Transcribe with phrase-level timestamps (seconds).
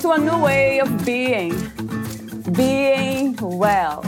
[0.00, 1.50] to a new way of being,
[2.52, 4.02] being well.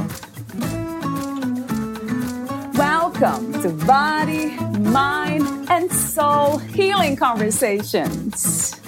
[2.74, 8.80] Welcome to Body, Mind, and Soul Healing Conversations.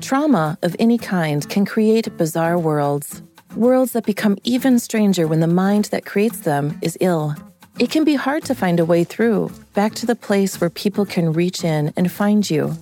[0.00, 3.22] Trauma of any kind can create bizarre worlds,
[3.58, 7.34] worlds that become even stranger when the mind that creates them is ill.
[7.78, 11.04] It can be hard to find a way through, back to the place where people
[11.04, 12.74] can reach in and find you.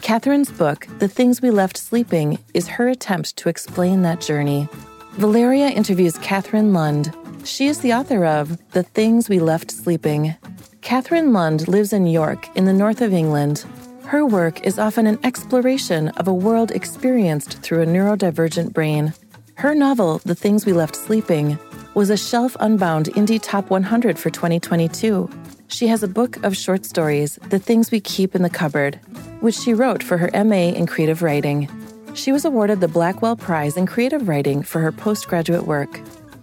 [0.00, 4.68] Kathryn's book, The Things We Left Sleeping, is her attempt to explain that journey.
[5.12, 7.14] Valeria interviews Kathryn Lund.
[7.44, 10.34] She is the author of The Things We Left Sleeping.
[10.82, 13.64] Kathryn Lund lives in York, in the north of England,
[14.06, 19.14] her work is often an exploration of a world experienced through a neurodivergent brain.
[19.56, 21.58] Her novel, The Things We Left Sleeping,
[21.94, 25.30] was a shelf unbound indie top 100 for 2022.
[25.68, 28.98] She has a book of short stories, The Things We Keep in the Cupboard,
[29.40, 31.68] which she wrote for her MA in creative writing.
[32.14, 36.00] She was awarded the Blackwell Prize in Creative Writing for her postgraduate work.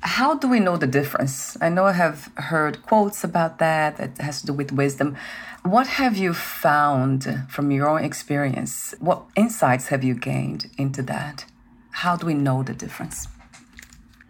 [0.00, 1.56] How do we know the difference?
[1.60, 5.16] I know I have heard quotes about that that has to do with wisdom.
[5.64, 8.94] What have you found from your own experience?
[9.00, 11.44] What insights have you gained into that?
[11.90, 13.26] How do we know the difference?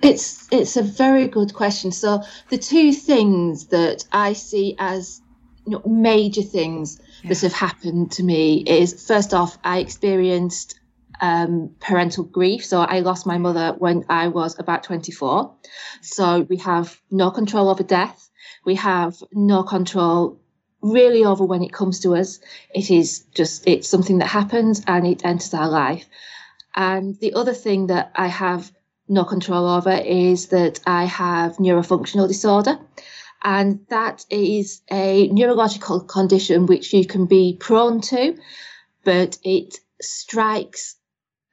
[0.00, 1.92] It's it's a very good question.
[1.92, 5.20] So the two things that I see as
[5.66, 7.28] you know, major things yeah.
[7.28, 10.80] that have happened to me is first off, I experienced
[11.20, 12.64] um, parental grief.
[12.64, 15.54] So I lost my mother when I was about 24.
[16.00, 18.30] So we have no control over death.
[18.64, 20.40] We have no control
[20.80, 22.38] really over when it comes to us.
[22.74, 26.06] It is just, it's something that happens and it enters our life.
[26.74, 28.70] And the other thing that I have
[29.08, 32.78] no control over is that I have neurofunctional disorder.
[33.42, 38.36] And that is a neurological condition which you can be prone to,
[39.04, 40.96] but it strikes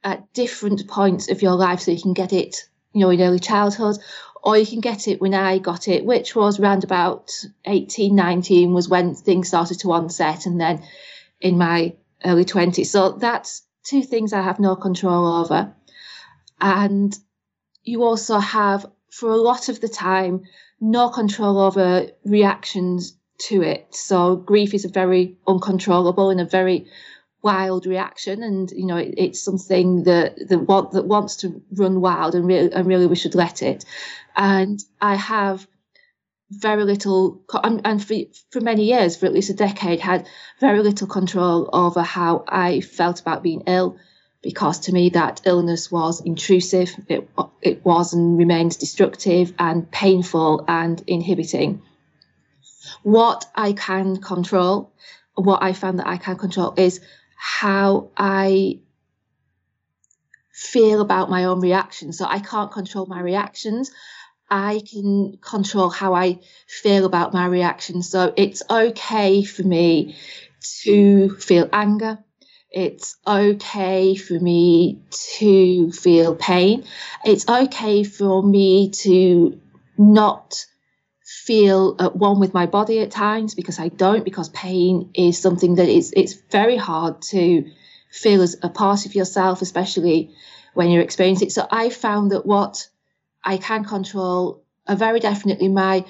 [0.04, 3.38] at different points of your life so you can get it, you know, in early
[3.38, 3.98] childhood,
[4.42, 7.32] or you can get it when I got it, which was around about
[7.64, 10.82] 18, 19 was when things started to onset, and then
[11.40, 12.86] in my early 20s.
[12.86, 15.74] So that's two things I have no control over.
[16.60, 17.16] And
[17.82, 20.42] you also have, for a lot of the time,
[20.80, 23.94] no control over reactions to it.
[23.94, 26.86] So grief is a very uncontrollable and a very
[27.42, 32.00] wild reaction and you know it, it's something that that, want, that wants to run
[32.00, 33.84] wild and really and really we should let it
[34.34, 35.66] and i have
[36.50, 38.14] very little and for,
[38.50, 40.28] for many years for at least a decade had
[40.60, 43.96] very little control over how i felt about being ill
[44.46, 47.28] because to me that illness was intrusive, it,
[47.60, 51.82] it was and remains destructive and painful and inhibiting.
[53.02, 54.92] What I can control,
[55.34, 57.00] what I found that I can control is
[57.36, 58.80] how I
[60.52, 62.18] feel about my own reactions.
[62.18, 63.90] So I can't control my reactions.
[64.48, 68.08] I can control how I feel about my reactions.
[68.08, 70.16] So it's okay for me
[70.82, 72.18] to feel anger.
[72.70, 75.00] It's okay for me
[75.38, 76.84] to feel pain.
[77.24, 79.60] It's okay for me to
[79.98, 80.66] not
[81.46, 85.76] feel at one with my body at times because I don't, because pain is something
[85.76, 87.70] that is it's very hard to
[88.10, 90.34] feel as a part of yourself, especially
[90.74, 91.52] when you're experiencing it.
[91.52, 92.88] So I found that what
[93.44, 96.04] I can control are very definitely my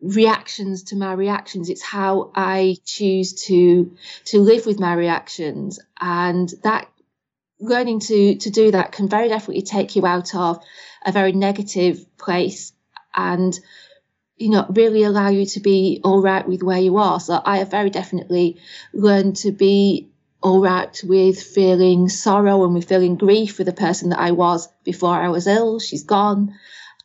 [0.00, 1.68] reactions to my reactions.
[1.68, 3.94] It's how i choose to
[4.26, 5.78] to live with my reactions.
[6.00, 6.88] And that
[7.60, 10.62] learning to to do that can very definitely take you out of
[11.04, 12.72] a very negative place.
[13.14, 13.58] And
[14.36, 17.18] you know really allow you to be all right with where you are.
[17.20, 18.58] So i have very definitely
[18.92, 20.08] learned to be
[20.42, 24.68] all right with feeling sorrow and with feeling grief for the person that i was
[24.84, 25.80] before i was ill.
[25.80, 26.54] She's gone.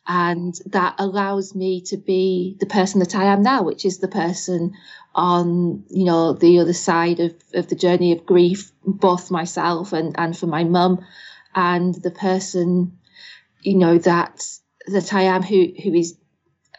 [0.04, 4.08] And that allows me to be the person that I am now, which is the
[4.08, 4.72] person
[5.14, 10.18] on you know the other side of, of the journey of grief, both myself and
[10.18, 11.06] and for my mum,
[11.54, 12.98] and the person
[13.60, 14.44] you know that
[14.88, 16.16] that I am who who is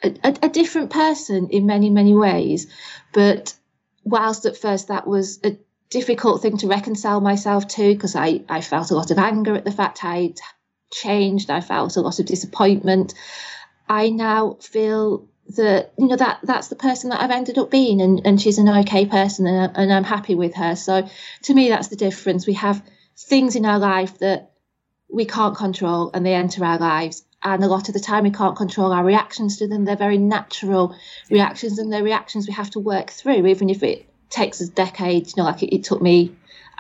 [0.04, 2.68] a, a, different person in many many ways,
[3.14, 3.54] but
[4.04, 5.58] whilst at first that was a
[5.90, 9.64] difficult thing to reconcile myself to because I, I felt a lot of anger at
[9.64, 10.40] the fact I'd
[10.92, 11.50] changed.
[11.50, 13.14] I felt a lot of disappointment.
[13.88, 18.02] I now feel that you know that that's the person that I've ended up being,
[18.02, 20.76] and, and she's an okay person, and, and I'm happy with her.
[20.76, 21.08] So
[21.44, 22.48] to me, that's the difference.
[22.48, 22.84] We have
[23.18, 24.52] things in our life that
[25.10, 27.24] we can't control, and they enter our lives.
[27.44, 29.86] And a lot of the time, we can't control our reactions to them.
[29.86, 30.96] They're very natural
[31.30, 35.34] reactions, and they're reactions we have to work through, even if it takes us decades.
[35.36, 36.34] You know, like it, it took me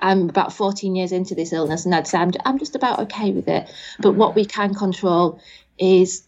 [0.04, 3.32] I'm about 14 years into this illness, and I'd say I'm, I'm just about okay
[3.32, 3.74] with it.
[4.00, 5.40] But what we can control
[5.80, 6.24] is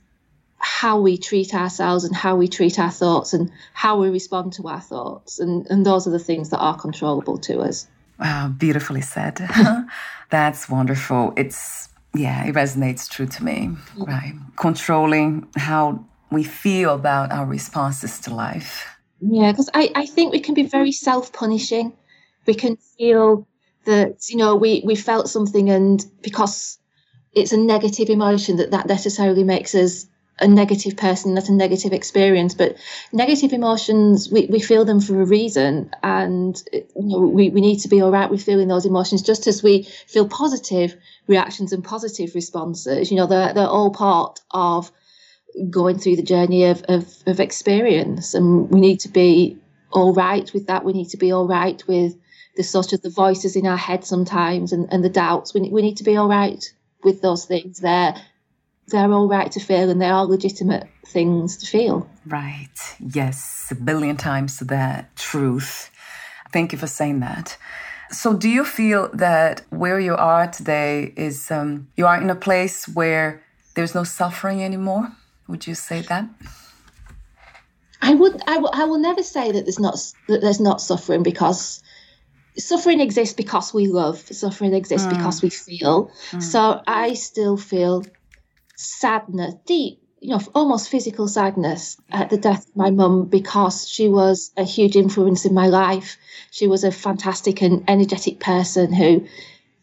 [0.57, 4.67] how we treat ourselves and how we treat our thoughts and how we respond to
[4.67, 5.39] our thoughts.
[5.39, 7.87] And, and those are the things that are controllable to us.
[8.17, 9.37] Wow, beautifully said.
[10.29, 11.33] That's wonderful.
[11.35, 14.03] It's, yeah, it resonates true to me, mm-hmm.
[14.03, 14.33] right?
[14.55, 18.87] Controlling how we feel about our responses to life.
[19.21, 21.93] Yeah, because I, I think we can be very self punishing.
[22.45, 23.47] We can feel
[23.85, 26.77] that you know we we felt something and because
[27.33, 30.07] it's a negative emotion that that necessarily makes us
[30.39, 32.75] a negative person that's a negative experience but
[33.13, 37.77] negative emotions we, we feel them for a reason and you know, we, we need
[37.77, 40.95] to be all right with feeling those emotions just as we feel positive
[41.27, 44.91] reactions and positive responses you know they're, they're all part of
[45.69, 49.57] going through the journey of, of, of experience and we need to be
[49.91, 52.15] all right with that we need to be all right with
[52.55, 55.53] the sort of the voices in our head sometimes and, and the doubts.
[55.53, 56.63] We, we need to be all right
[57.03, 57.79] with those things.
[57.79, 58.15] They're
[58.87, 62.07] they're all right to feel and they are legitimate things to feel.
[62.27, 62.69] Right.
[62.99, 65.89] Yes, a billion times that truth.
[66.53, 67.57] Thank you for saying that.
[68.15, 72.35] So, do you feel that where you are today is um, you are in a
[72.35, 73.43] place where
[73.75, 75.11] there's no suffering anymore?
[75.49, 76.25] Would you say that?
[78.01, 78.41] I would.
[78.47, 78.71] I will.
[78.73, 79.97] I will never say that there's not
[80.29, 81.83] that there's not suffering because
[82.57, 85.17] suffering exists because we love suffering exists mm.
[85.17, 86.41] because we feel mm.
[86.41, 88.01] so i still feel
[88.77, 94.07] sadness deep you know almost physical sadness at the death of my mum because she
[94.09, 96.17] was a huge influence in my life.
[96.49, 99.27] She was a fantastic and energetic person who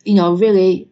[0.05, 0.89] you know really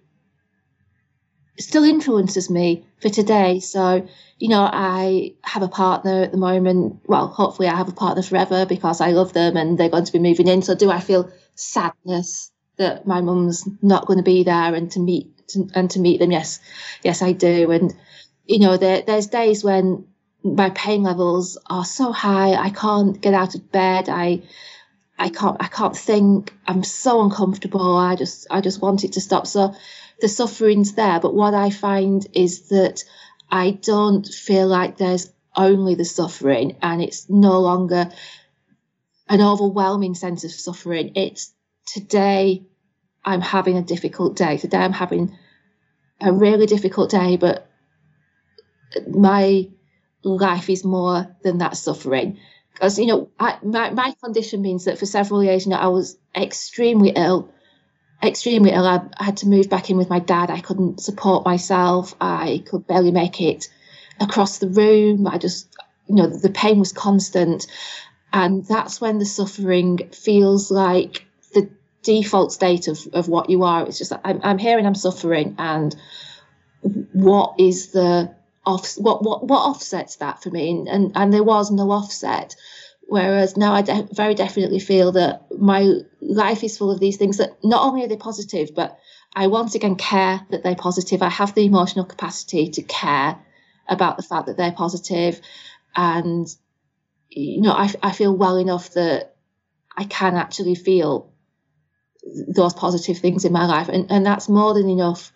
[1.58, 3.58] still influences me for today.
[3.58, 4.06] So
[4.38, 7.00] you know i have a partner at the moment.
[7.06, 10.12] Well hopefully i have a partner forever because i love them and they're going to
[10.12, 10.62] be moving in.
[10.62, 15.00] So do i feel sadness that my mum's not going to be there and to
[15.00, 15.26] meet
[15.74, 16.30] and to meet them.
[16.30, 16.60] Yes,
[17.02, 17.72] yes, I do.
[17.72, 17.92] And
[18.50, 20.08] you know, there, there's days when
[20.42, 24.08] my pain levels are so high, I can't get out of bed.
[24.08, 24.42] I
[25.16, 26.52] I can't I can't think.
[26.66, 27.96] I'm so uncomfortable.
[27.96, 29.46] I just I just want it to stop.
[29.46, 29.72] So
[30.20, 31.20] the suffering's there.
[31.20, 33.04] But what I find is that
[33.48, 38.10] I don't feel like there's only the suffering and it's no longer
[39.28, 41.12] an overwhelming sense of suffering.
[41.14, 41.52] It's
[41.86, 42.64] today
[43.24, 44.56] I'm having a difficult day.
[44.56, 45.38] Today I'm having
[46.20, 47.69] a really difficult day, but
[49.08, 49.68] my
[50.22, 52.38] life is more than that suffering.
[52.72, 55.88] Because, you know, I, my, my condition means that for several years, you know, I
[55.88, 57.52] was extremely ill
[58.22, 58.86] extremely ill.
[58.86, 60.50] I, I had to move back in with my dad.
[60.50, 62.14] I couldn't support myself.
[62.20, 63.68] I could barely make it
[64.20, 65.26] across the room.
[65.26, 65.68] I just,
[66.06, 67.66] you know, the pain was constant.
[68.32, 71.70] And that's when the suffering feels like the
[72.02, 73.86] default state of, of what you are.
[73.86, 75.56] It's just, I'm, I'm here and I'm suffering.
[75.58, 75.94] And
[77.12, 80.70] what is the off, what, what, what offsets that for me?
[80.70, 82.56] And, and, and there was no offset.
[83.08, 87.38] Whereas now I de- very definitely feel that my life is full of these things
[87.38, 88.98] that not only are they positive, but
[89.34, 91.22] I once again care that they're positive.
[91.22, 93.38] I have the emotional capacity to care
[93.88, 95.40] about the fact that they're positive
[95.96, 96.46] and
[97.28, 99.34] you know I, I feel well enough that
[99.96, 101.32] I can actually feel
[102.48, 105.32] those positive things in my life and, and that's more than enough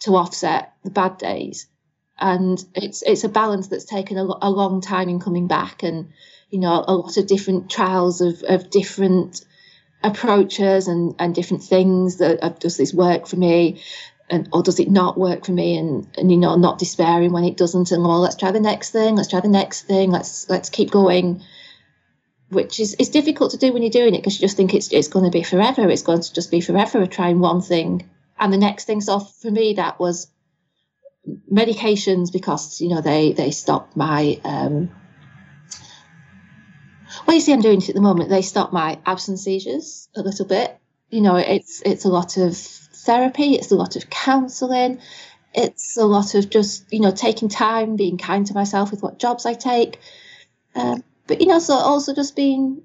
[0.00, 1.66] to offset the bad days
[2.18, 6.12] and it's it's a balance that's taken a, a long time in coming back and
[6.54, 9.44] you know, a lot of different trials of, of different
[10.04, 13.82] approaches and, and different things that uh, does this work for me?
[14.30, 15.76] And or does it not work for me?
[15.76, 18.90] And, and you know not despairing when it doesn't and well let's try the next
[18.90, 21.42] thing let's try the next thing let's let's keep going.
[22.50, 24.92] Which is it's difficult to do when you're doing it because you just think it's
[24.92, 25.90] it's going to be forever.
[25.90, 29.50] It's going to just be forever trying one thing and the next thing so for
[29.50, 30.28] me that was
[31.50, 34.90] medications because you know they they stop my um
[37.26, 38.30] well, you see, I'm doing it at the moment.
[38.30, 40.78] They stop my absence seizures a little bit.
[41.10, 43.54] You know, it's it's a lot of therapy.
[43.54, 45.00] It's a lot of counselling.
[45.54, 49.18] It's a lot of just you know taking time, being kind to myself with what
[49.18, 50.00] jobs I take.
[50.74, 52.82] Um, but you know, so also just being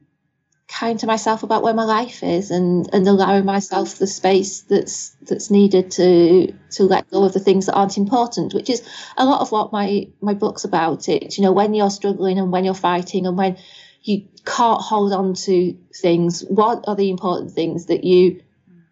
[0.69, 5.09] kind to myself about where my life is and and allowing myself the space that's
[5.23, 9.25] that's needed to to let go of the things that aren't important which is a
[9.25, 12.63] lot of what my my book's about it you know when you're struggling and when
[12.63, 13.57] you're fighting and when
[14.03, 16.41] you can't hold on to things.
[16.47, 18.41] What are the important things that you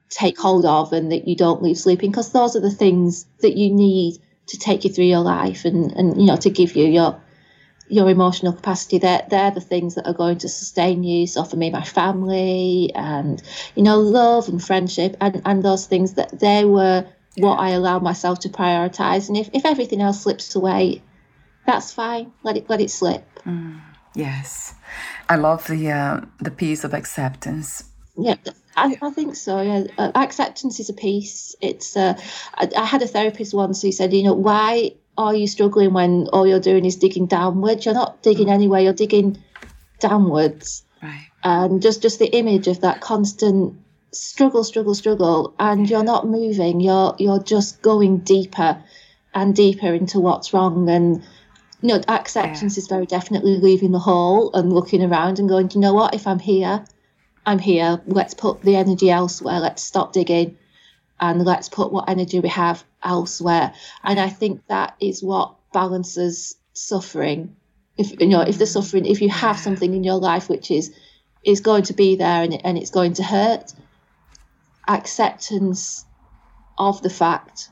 [0.10, 2.12] take hold of and that you don't leave sleeping?
[2.12, 4.17] Because those are the things that you need
[4.48, 7.22] to take you through your life and, and you know to give you your
[7.89, 8.98] your emotional capacity.
[8.98, 11.27] They're they're the things that are going to sustain you.
[11.27, 13.41] So for me, my family and
[13.75, 17.06] you know love and friendship and and those things that they were
[17.38, 19.27] what I allowed myself to prioritize.
[19.27, 21.03] And if, if everything else slips away,
[21.65, 22.32] that's fine.
[22.44, 23.24] Let it let it slip.
[23.46, 23.82] Mm.
[24.15, 24.74] Yes,
[25.29, 27.84] I love the uh, the piece of acceptance.
[28.17, 28.36] Yeah,
[28.75, 29.62] I, I think so.
[29.62, 31.56] Yeah, uh, acceptance is a piece.
[31.62, 31.96] It's.
[31.96, 32.20] Uh,
[32.56, 36.27] I, I had a therapist once who said, you know, why are you struggling when
[36.31, 37.86] all you're doing is digging downwards?
[37.86, 38.53] You're not digging mm.
[38.53, 38.81] anywhere.
[38.81, 39.38] You're digging
[40.00, 40.83] downwards.
[41.01, 41.27] Right.
[41.43, 43.79] And just just the image of that constant
[44.12, 46.79] struggle, struggle, struggle, and you're not moving.
[46.79, 48.81] You're you're just going deeper
[49.33, 51.24] and deeper into what's wrong and
[51.81, 52.81] you know, acceptance yeah.
[52.81, 56.25] is very definitely leaving the hole and looking around and going, you know what, if
[56.25, 56.83] I'm here,
[57.45, 58.01] I'm here.
[58.07, 59.59] Let's put the energy elsewhere.
[59.59, 60.57] Let's stop digging
[61.19, 63.74] and let's put what energy we have elsewhere.
[64.03, 67.55] And I think that is what balances suffering.
[67.97, 70.93] If you know, if the suffering, if you have something in your life which is
[71.43, 73.74] is going to be there and, and it's going to hurt,
[74.88, 76.05] acceptance
[76.77, 77.69] of the fact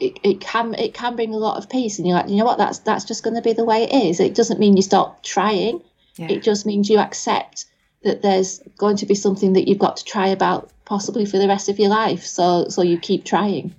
[0.00, 2.44] it, it can it can bring a lot of peace and you're like you know
[2.44, 4.82] what that's that's just going to be the way it is it doesn't mean you
[4.82, 5.80] stop trying
[6.16, 6.28] yeah.
[6.30, 7.66] it just means you accept
[8.02, 11.48] that there's going to be something that you've got to try about possibly for the
[11.48, 13.74] rest of your life so so you keep trying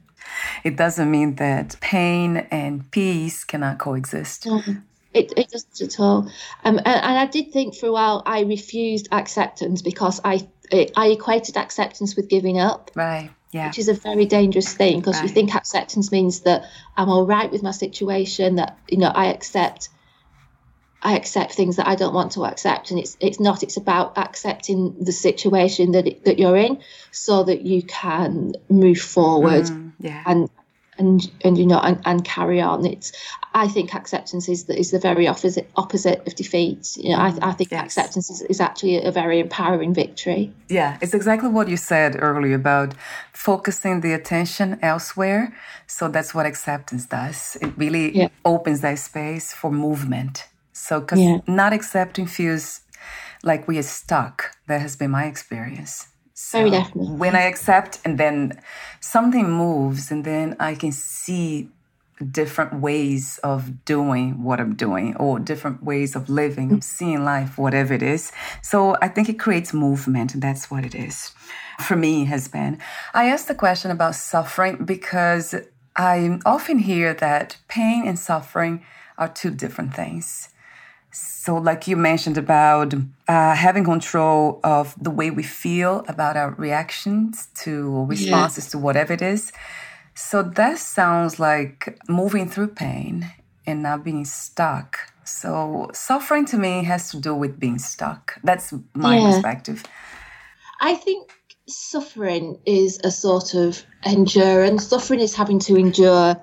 [0.63, 4.48] it doesn't mean that pain and peace cannot coexist
[5.13, 6.20] It, it doesn't at all.
[6.63, 10.48] Um, and, and, I did think for a while I refused acceptance because I
[11.03, 12.91] I equated acceptance with giving up.
[12.96, 13.68] Right yeah.
[13.68, 15.24] which is a very dangerous thing because right.
[15.24, 16.65] you think acceptance means that
[16.96, 19.89] I'm all right with my situation, that you know I accept
[21.03, 23.63] I accept things that I don't want to accept, and it's it's not.
[23.63, 26.79] It's about accepting the situation that it, that you're in,
[27.12, 30.24] so that you can move forward mm, yeah.
[30.25, 30.50] and
[31.00, 32.86] and and you know and, and carry on.
[32.86, 33.12] It's
[33.53, 36.96] I think acceptance is the, is the very opposite opposite of defeat.
[36.98, 37.84] You know, I, I think yes.
[37.84, 40.53] acceptance is, is actually a very empowering victory.
[40.70, 42.93] Yeah, it's exactly what you said earlier about
[43.34, 45.53] focusing the attention elsewhere.
[45.88, 47.58] So that's what acceptance does.
[47.62, 48.29] It really yeah.
[48.46, 50.48] opens that space for movement.
[50.82, 51.38] So because yeah.
[51.48, 52.82] not accepting feels
[53.44, 54.56] like we are stuck.
[54.68, 56.08] That has been my experience.
[56.34, 57.16] So Very definitely.
[57.16, 58.60] When I accept and then
[59.00, 61.70] something moves and then I can see
[62.32, 66.80] different ways of doing what I'm doing or different ways of living, mm-hmm.
[66.80, 68.32] seeing life, whatever it is.
[68.62, 71.32] So I think it creates movement and that's what it is.
[71.80, 72.80] For me has been.
[73.14, 75.56] I asked the question about suffering because
[75.96, 78.84] I often hear that pain and suffering
[79.18, 80.50] are two different things.
[81.12, 82.94] So, like you mentioned about
[83.27, 88.72] uh, having control of the way we feel about our reactions to responses yeah.
[88.72, 89.51] to whatever it is.
[90.15, 93.30] So, that sounds like moving through pain
[93.65, 95.00] and not being stuck.
[95.25, 98.39] So, suffering to me has to do with being stuck.
[98.44, 99.32] That's my yeah.
[99.32, 99.84] perspective.
[100.80, 101.32] I think
[101.68, 104.88] suffering is a sort of endurance.
[104.88, 106.41] Suffering is having to endure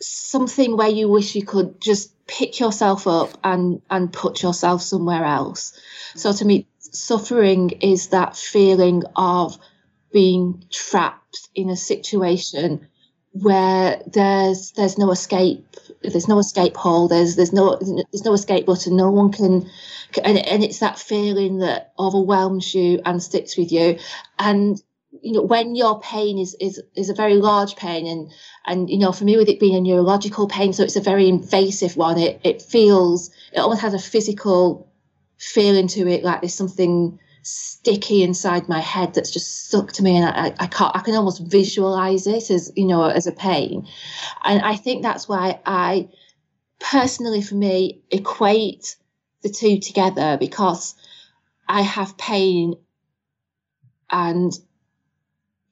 [0.00, 5.24] something where you wish you could just pick yourself up and and put yourself somewhere
[5.24, 5.78] else.
[6.14, 9.58] So to me, suffering is that feeling of
[10.12, 12.88] being trapped in a situation
[13.32, 15.66] where there's there's no escape
[16.02, 19.68] there's no escape hole there's there's no there's no escape button no one can
[20.22, 23.98] and, and it's that feeling that overwhelms you and sticks with you
[24.38, 24.80] and
[25.24, 28.30] you know when your pain is is is a very large pain and
[28.66, 31.28] and you know for me with it being a neurological pain so it's a very
[31.28, 34.92] invasive one it it feels it almost has a physical
[35.38, 40.16] feeling to it like there's something sticky inside my head that's just stuck to me
[40.16, 43.86] and I, I can't I can almost visualize it as you know as a pain.
[44.42, 46.08] And I think that's why I
[46.80, 48.96] personally for me equate
[49.42, 50.94] the two together because
[51.68, 52.76] I have pain
[54.10, 54.52] and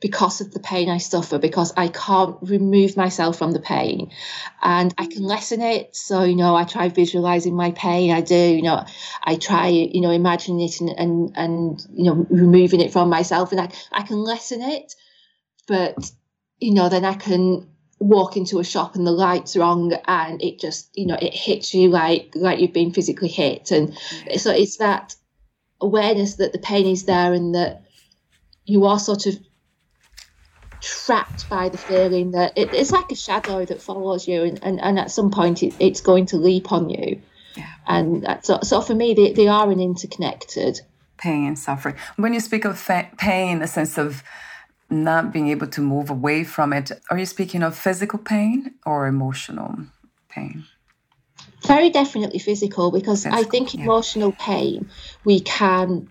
[0.02, 4.10] because of the pain I suffer, because I can't remove myself from the pain
[4.60, 5.26] and I can mm.
[5.26, 5.94] lessen it.
[5.94, 8.10] So, you know, I try visualizing my pain.
[8.10, 8.84] I do, you know,
[9.22, 13.52] I try, you know, imagining it and, and, and you know, removing it from myself
[13.52, 14.92] and I, I can lessen it.
[15.68, 16.10] But,
[16.58, 17.68] you know, then I can
[18.00, 21.74] walk into a shop and the light's wrong and it just, you know, it hits
[21.74, 23.70] you like, like you've been physically hit.
[23.70, 24.40] And mm.
[24.40, 25.14] so it's that
[25.80, 27.84] awareness that the pain is there and that
[28.64, 29.38] you are sort of
[30.82, 34.80] trapped by the feeling that it, it's like a shadow that follows you, and, and,
[34.80, 37.22] and at some point it, it's going to leap on you.
[37.56, 37.70] Yeah.
[37.86, 40.80] And so, so for me, they, they are an interconnected.
[41.16, 41.94] Pain and suffering.
[42.16, 44.22] When you speak of fa- pain, a sense of
[44.90, 49.06] not being able to move away from it, are you speaking of physical pain or
[49.06, 49.76] emotional
[50.28, 50.64] pain?
[51.66, 54.44] Very definitely physical, because physical, I think emotional yeah.
[54.44, 54.90] pain
[55.24, 56.08] we can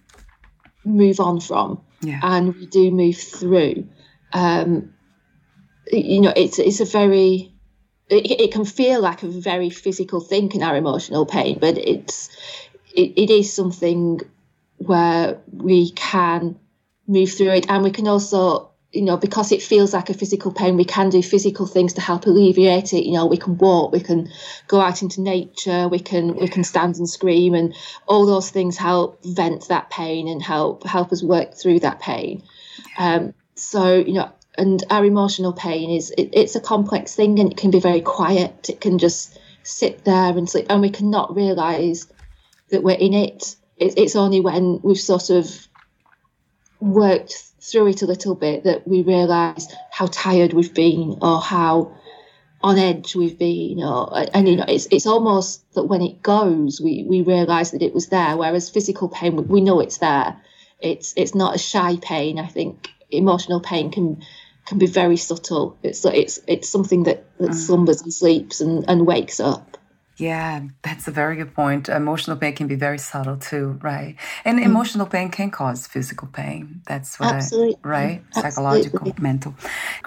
[0.85, 2.19] move on from yeah.
[2.23, 3.87] and we do move through
[4.33, 4.93] um,
[5.91, 7.53] you know, it's it's a very
[8.09, 12.29] it, it, can feel like a very physical thing in our emotional pain, but it's
[12.93, 14.19] it, it is something
[14.77, 16.59] where we can
[17.07, 20.51] move through it, and we can also you know because it feels like a physical
[20.51, 23.05] pain we can do physical things to help alleviate it.
[23.05, 24.29] You know we can walk we can
[24.67, 27.73] go out into nature we can we can stand and scream and
[28.07, 32.43] all those things help vent that pain and help help us work through that pain.
[32.97, 37.51] Um, so, you know, and our emotional pain is it, it's a complex thing and
[37.51, 38.69] it can be very quiet.
[38.69, 42.07] It can just sit there and sleep, and we cannot realize
[42.69, 43.55] that we're in it.
[43.77, 45.67] it it's only when we've sort of
[46.79, 51.95] worked through it a little bit that we realize how tired we've been or how
[52.63, 56.81] on edge we've been or and you know it's it's almost that when it goes
[56.81, 60.39] we we realize that it was there whereas physical pain we, we know it's there
[60.79, 64.23] it's it's not a shy pain i think emotional pain can
[64.65, 65.77] can be very subtle.
[65.83, 67.55] It's it's it's something that, that mm.
[67.55, 69.77] slumbers and sleeps and, and wakes up.
[70.17, 71.89] Yeah, that's a very good point.
[71.89, 74.15] Emotional pain can be very subtle too, right?
[74.45, 74.65] And mm.
[74.65, 76.81] emotional pain can cause physical pain.
[76.85, 77.77] That's what Absolutely.
[77.83, 78.23] I, right?
[78.35, 78.51] Absolutely.
[78.51, 79.55] Psychological, mental.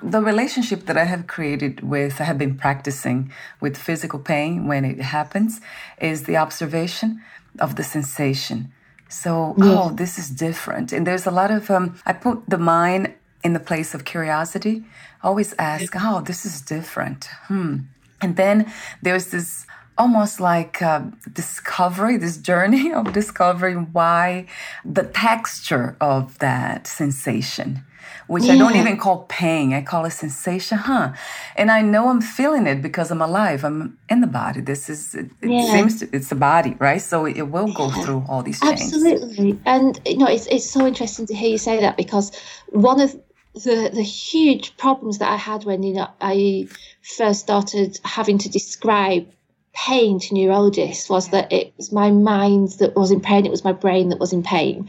[0.02, 4.84] The relationship that I have created with, I have been practicing with physical pain when
[4.84, 5.60] it happens,
[6.00, 7.20] is the observation
[7.58, 8.72] of the sensation.
[9.08, 9.64] So, yeah.
[9.66, 10.92] oh, this is different.
[10.92, 14.84] And there's a lot of, um, I put the mind in the place of curiosity.
[15.22, 17.26] always ask, oh, this is different.
[17.46, 17.78] Hmm.
[18.20, 24.46] And then there's this almost like uh, discovery, this journey of discovering why
[24.84, 27.84] the texture of that sensation
[28.26, 28.54] which yeah.
[28.54, 29.72] I don't even call pain.
[29.72, 31.12] I call it sensation, huh?
[31.56, 33.64] And I know I'm feeling it because I'm alive.
[33.64, 34.60] I'm in the body.
[34.60, 35.72] This is, it, it yeah.
[35.72, 37.00] seems to, it's the body, right?
[37.00, 38.82] So it will go through all these things.
[38.82, 39.58] Absolutely.
[39.64, 42.32] And, you know, it's, it's so interesting to hear you say that because
[42.68, 43.14] one of
[43.54, 46.68] the, the huge problems that I had when, you know, I
[47.02, 49.30] first started having to describe
[49.74, 53.64] pain to neurologists was that it was my mind that was in pain, it was
[53.64, 54.88] my brain that was in pain.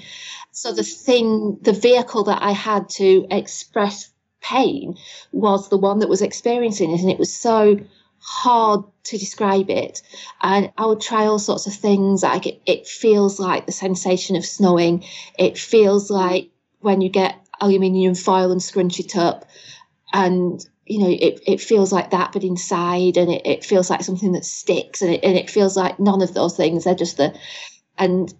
[0.55, 4.09] So the thing, the vehicle that I had to express
[4.41, 4.95] pain
[5.33, 7.01] was the one that was experiencing it.
[7.01, 7.77] And it was so
[8.19, 10.01] hard to describe it.
[10.41, 12.23] And I would try all sorts of things.
[12.23, 15.03] Like it, it feels like the sensation of snowing.
[15.37, 19.43] It feels like when you get aluminium foil and scrunch it up.
[20.13, 24.03] And you know, it, it feels like that, but inside, and it, it feels like
[24.03, 26.83] something that sticks, and it, and it feels like none of those things.
[26.83, 27.35] They're just the,
[27.97, 28.31] and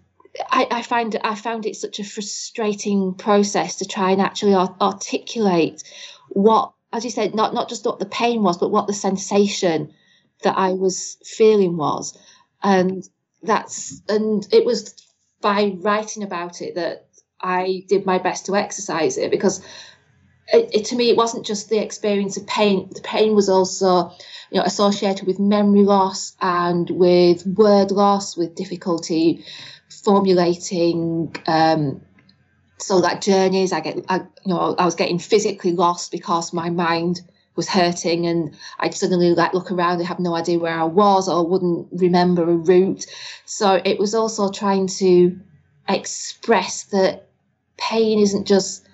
[0.50, 5.82] I, I find I found it such a frustrating process to try and actually articulate
[6.28, 9.92] what, as you said, not not just what the pain was, but what the sensation
[10.42, 12.16] that I was feeling was,
[12.62, 13.08] and
[13.42, 14.94] that's and it was
[15.40, 17.06] by writing about it that
[17.40, 19.60] I did my best to exercise it because
[20.52, 22.88] it, it, to me it wasn't just the experience of pain.
[22.92, 24.12] The pain was also
[24.50, 29.44] you know associated with memory loss and with word loss with difficulty
[30.06, 32.00] formulating um,
[32.78, 36.70] so that journeys i get I, you know i was getting physically lost because my
[36.70, 37.22] mind
[37.56, 41.28] was hurting and i'd suddenly like look around and have no idea where i was
[41.28, 43.06] or wouldn't remember a route.
[43.46, 45.38] So it was also trying to
[45.88, 47.28] express that
[47.76, 48.86] pain isn't just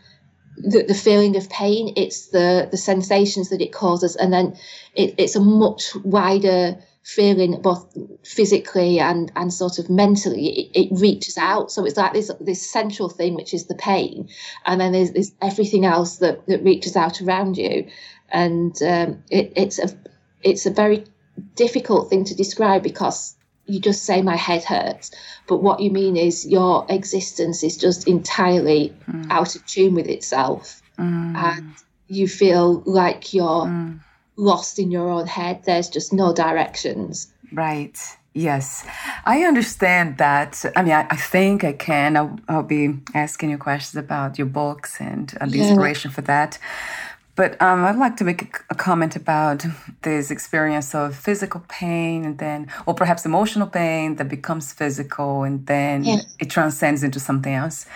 [0.57, 4.17] the, the feeling of pain it's the the sensations that it causes.
[4.17, 4.57] And then
[4.95, 11.01] it, it's a much wider feeling both physically and and sort of mentally it, it,
[11.01, 14.29] reaches out so it's like this this central thing which is the pain
[14.65, 17.89] and then there's, there's everything else that that reaches out around you
[18.29, 19.89] and um, it, it's a
[20.43, 21.05] it's a very
[21.57, 23.35] difficult thing to describe because
[23.67, 25.11] you just say my head hurts
[25.49, 29.29] but what you mean is your existence is just entirely mm.
[29.29, 31.37] out of tune with itself mm.
[31.37, 31.75] and
[32.07, 33.99] you feel like you're mm.
[34.37, 37.99] Lost in your own head there's just no directions right
[38.35, 38.87] yes
[39.27, 43.59] i understand that i mean i, I think i can I'll, I'll, be asking you
[43.59, 45.69] questions about your books and uh, the yeah.
[45.69, 46.59] inspiration for that
[47.35, 49.65] but um, I'd like to make a, a, comment about
[50.03, 55.67] this experience of physical pain and then, or perhaps emotional pain that becomes physical and
[55.67, 56.21] then yeah.
[56.39, 57.87] it transcends into something else.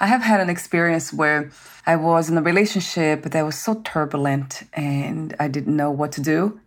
[0.00, 1.50] I have had an experience where
[1.86, 6.22] I was in a relationship that was so turbulent and I didn't know what to
[6.22, 6.58] do.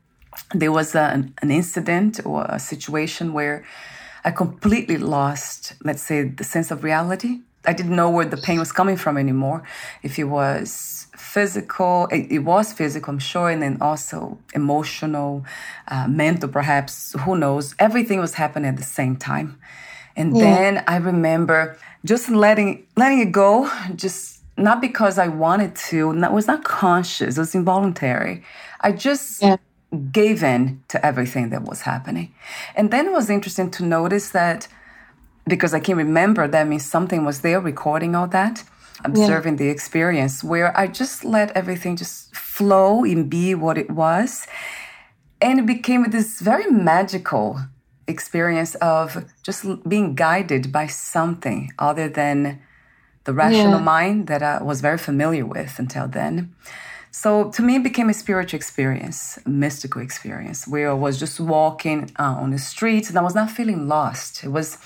[0.54, 3.66] There was a, an incident or a situation where
[4.24, 7.40] I completely lost, let's say, the sense of reality.
[7.66, 9.64] I didn't know where the pain was coming from anymore.
[10.04, 15.46] If it was physical, it, it, was physical, I'm sure, and then also emotional,
[15.88, 17.74] uh, mental, perhaps, who knows.
[17.80, 19.60] Everything was happening at the same time.
[20.16, 20.44] And yeah.
[20.44, 26.32] then I remember just letting letting it go, just not because I wanted to, that
[26.34, 28.44] was not conscious, it was involuntary.
[28.82, 29.58] I just yeah.
[30.12, 32.34] gave in to everything that was happening.
[32.76, 34.68] And then it was interesting to notice that
[35.48, 38.64] because I can remember that means something was there recording all that
[39.04, 39.66] observing yeah.
[39.66, 44.48] the experience where I just let everything just flow and be what it was.
[45.42, 47.60] And it became this very magical
[48.08, 52.62] experience of just being guided by something other than
[53.24, 53.96] the rational yeah.
[53.96, 56.54] mind that I was very familiar with until then.
[57.12, 61.40] So to me, it became a spiritual experience, a mystical experience, where I was just
[61.40, 64.44] walking uh, on the streets and I was not feeling lost.
[64.44, 64.78] It was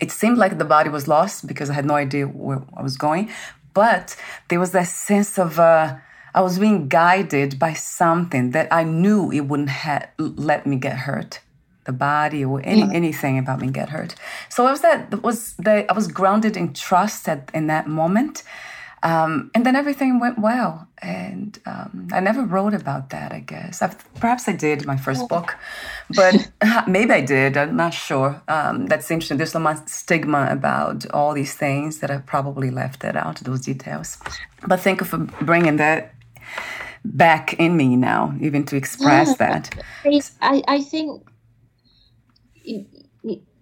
[0.00, 2.96] it seemed like the body was lost because I had no idea where I was
[2.96, 3.30] going.
[3.72, 4.16] But
[4.48, 5.96] there was that sense of uh,
[6.34, 10.98] I was being guided by something that I knew it wouldn't ha- let me get
[10.98, 11.40] hurt,
[11.84, 12.90] the body or any, yeah.
[12.92, 14.14] anything about me get hurt.
[14.48, 18.42] So it was that was the I was grounded in trust at, in that moment.
[19.02, 20.86] Um, and then everything went well.
[20.98, 23.80] And um, I never wrote about that, I guess.
[23.80, 25.56] I've, perhaps I did my first book,
[26.14, 26.50] but
[26.86, 27.56] maybe I did.
[27.56, 28.42] I'm not sure.
[28.48, 29.38] Um, that's interesting.
[29.38, 33.62] There's so much stigma about all these things that I probably left that out, those
[33.62, 34.18] details.
[34.66, 36.14] But thank you for bringing that
[37.02, 39.74] back in me now, even to express that.
[40.42, 41.22] I, I think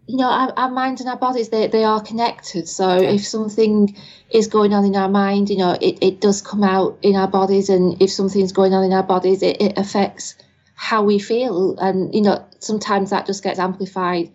[0.09, 2.67] you know, our, our minds and our bodies, they, they are connected.
[2.67, 3.95] So if something
[4.31, 7.29] is going on in our mind, you know, it, it does come out in our
[7.29, 7.69] bodies.
[7.69, 10.35] And if something's going on in our bodies, it, it affects
[10.75, 11.77] how we feel.
[11.79, 14.31] And, you know, sometimes that just gets amplified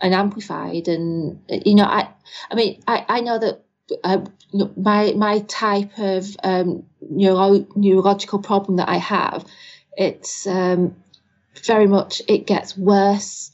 [0.00, 0.88] and amplified.
[0.88, 2.08] And, you know, I,
[2.50, 3.64] I mean, I, I know that
[4.02, 4.24] uh,
[4.76, 9.44] my, my type of um, neuro, neurological problem that I have,
[9.96, 10.96] it's um,
[11.64, 13.51] very much, it gets worse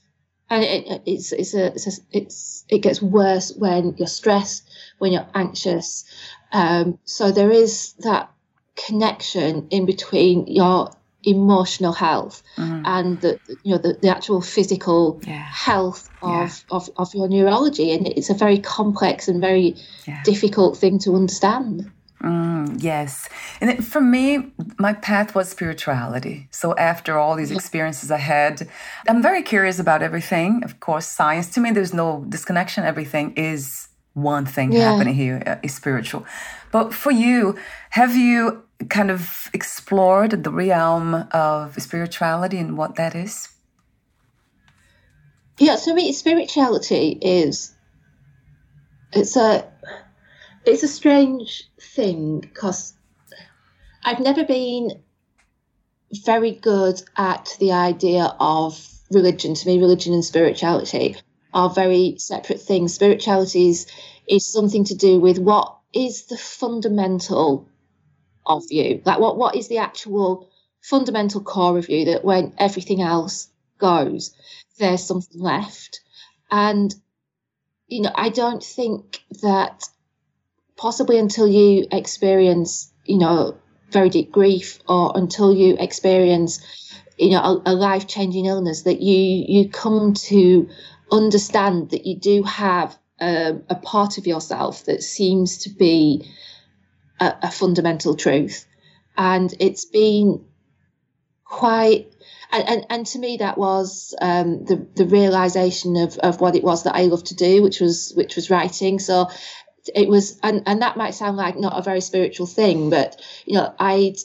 [0.51, 5.13] and it, it's it's a, it's, a, it's it gets worse when you're stressed, when
[5.13, 6.05] you're anxious.
[6.53, 8.31] Um, so there is that
[8.77, 10.91] connection in between your
[11.25, 12.83] emotional health mm.
[12.85, 15.33] and the you know the, the actual physical yeah.
[15.35, 16.77] health of, yeah.
[16.77, 19.75] of of your neurology and it's a very complex and very
[20.07, 20.23] yeah.
[20.23, 21.91] difficult thing to understand
[22.23, 23.29] Mm, yes.
[23.61, 26.49] And it, for me, my path was spirituality.
[26.51, 28.69] So after all these experiences I had,
[29.09, 30.63] I'm very curious about everything.
[30.65, 32.85] Of course, science, to me, there's no disconnection.
[32.85, 34.91] Everything is one thing yeah.
[34.91, 36.27] happening here uh, is spiritual.
[36.73, 37.57] But for you,
[37.91, 43.49] have you kind of explored the realm of spirituality and what that is?
[45.59, 47.75] Yeah, so we spirituality is
[49.13, 49.65] it's a
[50.69, 52.95] it's a strange thing because
[54.05, 55.03] I've never been
[56.25, 58.79] very good at the idea of
[59.11, 59.55] religion.
[59.55, 61.17] To me, religion and spirituality
[61.55, 62.95] are very separate things.
[62.95, 63.87] Spirituality is,
[64.29, 67.69] is something to do with what is the fundamental
[68.45, 70.49] of you, like what what is the actual
[70.81, 74.35] fundamental core of you that when everything else goes,
[74.79, 76.01] there's something left.
[76.51, 76.95] And
[77.87, 79.89] you know, I don't think that
[80.79, 83.59] possibly until you experience, you know,
[83.91, 86.65] very deep grief or until you experience,
[87.19, 90.69] you know, a, a life changing illness that you you come to
[91.11, 96.31] understand that you do have um, a part of yourself that seems to be
[97.21, 98.67] a, a fundamental truth.
[99.17, 100.45] And it's been
[101.45, 102.13] quite
[102.53, 106.63] and, and, and to me that was um, the the realization of, of what it
[106.63, 109.01] was that I loved to do, which was which was writing.
[109.01, 109.29] So
[109.95, 113.55] it was and, and that might sound like not a very spiritual thing, but you
[113.55, 114.17] know, I'd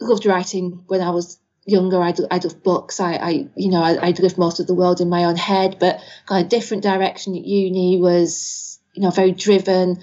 [0.00, 2.00] loved writing when I was younger.
[2.00, 3.00] I'd, I'd loved books.
[3.00, 5.76] I, I you know, I, would lived most of the world in my own head,
[5.78, 10.00] but got a different direction at uni was, you know, very driven.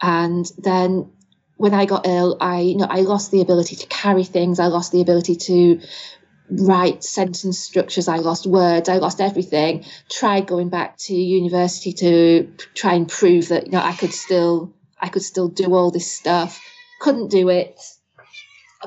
[0.00, 1.10] And then
[1.56, 4.58] when I got ill, I you know I lost the ability to carry things.
[4.58, 5.80] I lost the ability to
[6.50, 8.08] write sentence structures.
[8.08, 8.88] I lost words.
[8.88, 9.84] I lost everything.
[10.10, 14.72] Tried going back to university to try and prove that you know I could still
[15.00, 16.60] I could still do all this stuff.
[17.00, 17.80] Couldn't do it.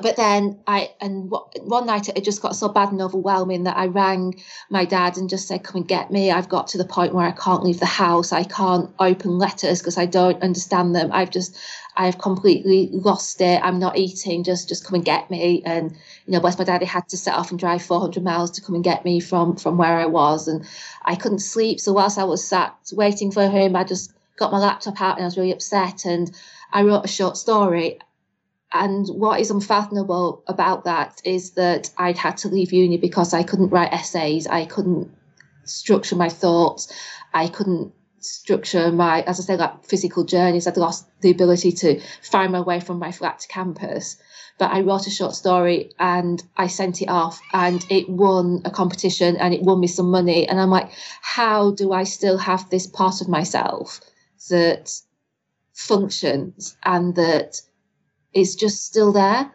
[0.00, 1.32] But then I and
[1.62, 5.28] one night it just got so bad and overwhelming that I rang my dad and
[5.28, 6.30] just said, "Come and get me.
[6.30, 8.32] I've got to the point where I can't leave the house.
[8.32, 11.10] I can't open letters because I don't understand them.
[11.12, 11.56] I've just
[11.96, 13.60] I've completely lost it.
[13.62, 14.44] I'm not eating.
[14.44, 15.62] Just just come and get me.
[15.64, 15.92] And
[16.26, 18.74] you know, bless my daddy had to set off and drive 400 miles to come
[18.76, 20.64] and get me from from where I was, and
[21.04, 21.80] I couldn't sleep.
[21.80, 25.24] So whilst I was sat waiting for him, I just got my laptop out and
[25.24, 26.04] I was really upset.
[26.04, 26.30] And
[26.72, 27.98] I wrote a short story.
[28.72, 33.42] And what is unfathomable about that is that I'd had to leave uni because I
[33.42, 34.46] couldn't write essays.
[34.46, 35.10] I couldn't
[35.64, 36.92] structure my thoughts.
[37.32, 40.66] I couldn't structure my, as I say, like physical journeys.
[40.66, 44.16] I'd lost the ability to find my way from my flat to campus.
[44.58, 48.70] But I wrote a short story and I sent it off and it won a
[48.70, 50.48] competition and it won me some money.
[50.48, 50.90] And I'm like,
[51.22, 54.00] how do I still have this part of myself
[54.50, 54.92] that
[55.72, 57.62] functions and that
[58.38, 59.52] is just still there?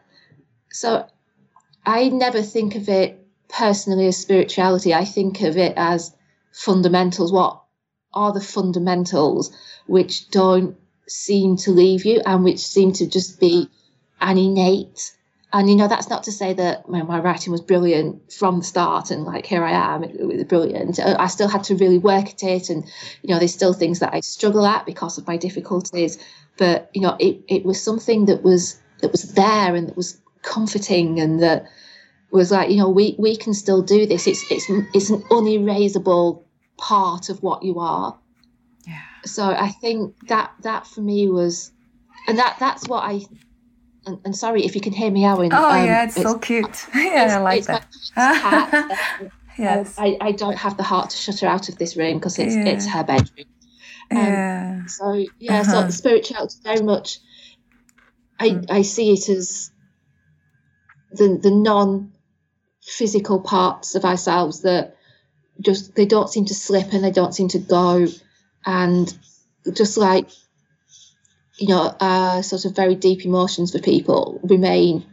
[0.72, 1.08] So
[1.86, 4.94] I never think of it personally as spirituality.
[4.94, 6.16] I think of it as
[6.52, 7.32] fundamentals.
[7.32, 7.62] What
[8.14, 9.56] are the fundamentals
[9.88, 13.70] which don't seem to leave you and which seem to just be
[14.22, 15.12] an innate
[15.54, 18.66] and you know that's not to say that my, my writing was brilliant from the
[18.66, 21.76] start and like here i am it, it was brilliant uh, i still had to
[21.76, 22.84] really work at it and
[23.22, 26.18] you know there's still things that i struggle at because of my difficulties
[26.58, 30.20] but you know it, it was something that was that was there and that was
[30.42, 31.66] comforting and that
[32.32, 36.46] was like you know we we can still do this it's it's it's an unerasable
[36.78, 38.18] part of what you are.
[38.86, 39.02] Yeah.
[39.26, 41.72] So I think that that for me was,
[42.28, 43.22] and that that's what I.
[44.06, 45.54] And, and sorry if you can hear me, Owen.
[45.54, 46.88] Oh um, yeah, it's, it's, so cute.
[46.96, 47.88] yeah, I like that.
[49.58, 49.96] yes.
[49.98, 52.56] I, I don't have the heart to shut her out of this room because it's
[52.56, 52.66] yeah.
[52.66, 53.48] it's her bedroom.
[54.12, 54.86] Um, yeah.
[54.88, 55.88] So yeah, uh-huh.
[55.88, 57.20] so spirituality very much.
[58.40, 58.66] I mm.
[58.70, 59.72] I see it as
[61.12, 62.12] the the non
[62.82, 64.98] physical parts of ourselves that
[65.62, 68.06] just they don't seem to slip and they don't seem to go
[68.66, 69.18] and
[69.74, 70.28] just like
[71.64, 75.06] you know uh, sort of very deep emotions for people remain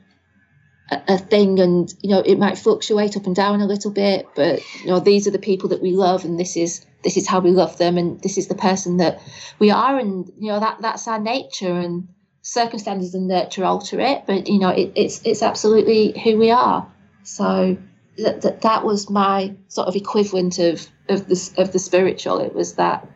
[0.90, 4.26] a, a, thing and you know it might fluctuate up and down a little bit
[4.34, 7.28] but you know these are the people that we love and this is this is
[7.28, 9.20] how we love them and this is the person that
[9.60, 12.08] we are and you know that that's our nature and
[12.42, 16.90] circumstances and nurture alter it but you know it, it's it's absolutely who we are
[17.22, 17.76] so
[18.18, 22.40] that, that that was my sort of equivalent of of the of the spiritual.
[22.40, 23.06] It was that.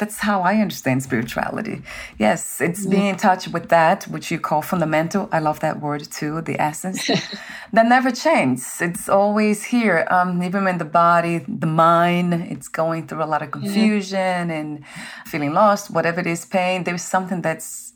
[0.00, 1.82] That's how I understand spirituality.
[2.18, 5.28] Yes, it's being in touch with that, which you call fundamental.
[5.30, 7.06] I love that word too, the essence.
[7.74, 8.80] that never changes.
[8.80, 10.06] It's always here.
[10.10, 14.58] Um, even when the body, the mind, it's going through a lot of confusion yeah.
[14.58, 14.86] and
[15.26, 17.92] feeling lost, whatever it is, pain, there's something that's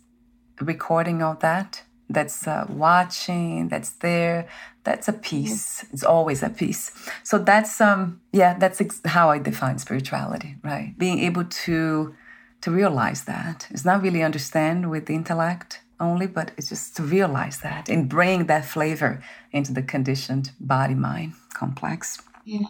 [0.61, 4.47] recording all that that's uh, watching, that's there,
[4.85, 5.85] that's a piece.
[5.93, 6.93] It's always a piece.
[7.23, 10.95] So that's um yeah, that's ex- how I define spirituality, right?
[10.99, 12.15] Being able to
[12.61, 13.67] to realize that.
[13.71, 18.09] It's not really understand with the intellect, only, but it's just to realize that and
[18.09, 22.21] bring that flavor into the conditioned body mind complex.
[22.45, 22.67] Yeah.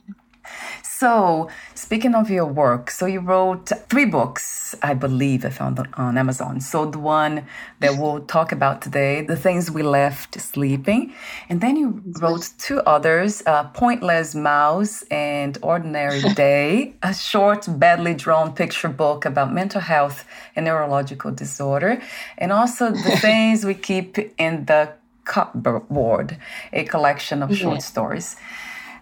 [1.04, 6.16] So, speaking of your work, so you wrote three books, I believe I found on
[6.16, 6.62] Amazon.
[6.62, 7.44] So, the one
[7.80, 11.12] that we'll talk about today, The Things We Left Sleeping.
[11.50, 18.14] And then you wrote two others, uh, Pointless Mouse and Ordinary Day, a short, badly
[18.14, 20.24] drawn picture book about mental health
[20.56, 22.00] and neurological disorder.
[22.38, 26.38] And also The Things We Keep in the Cupboard,
[26.72, 27.90] a collection of short yeah.
[27.92, 28.36] stories.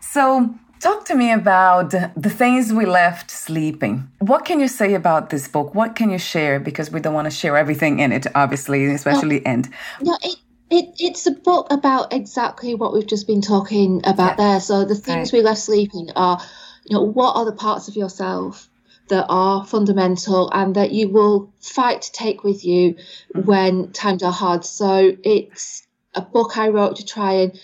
[0.01, 4.11] So, Talk to me about the things we left sleeping.
[4.19, 5.77] What can you say about this book?
[5.77, 6.59] What can you share?
[6.59, 9.69] Because we don't want to share everything in it, obviously, especially end.
[10.01, 10.39] No, it,
[10.71, 14.49] it, it's a book about exactly what we've just been talking about yeah.
[14.49, 14.61] there.
[14.61, 15.39] So the things right.
[15.39, 16.41] we left sleeping are,
[16.85, 18.69] you know, what are the parts of yourself
[19.07, 23.43] that are fundamental and that you will fight to take with you mm-hmm.
[23.43, 24.65] when times are hard.
[24.65, 27.61] So it's a book I wrote to try and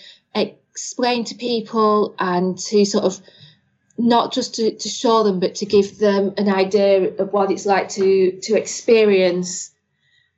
[0.79, 3.19] explain to people and to sort of
[3.97, 7.65] not just to, to show them but to give them an idea of what it's
[7.65, 9.71] like to to experience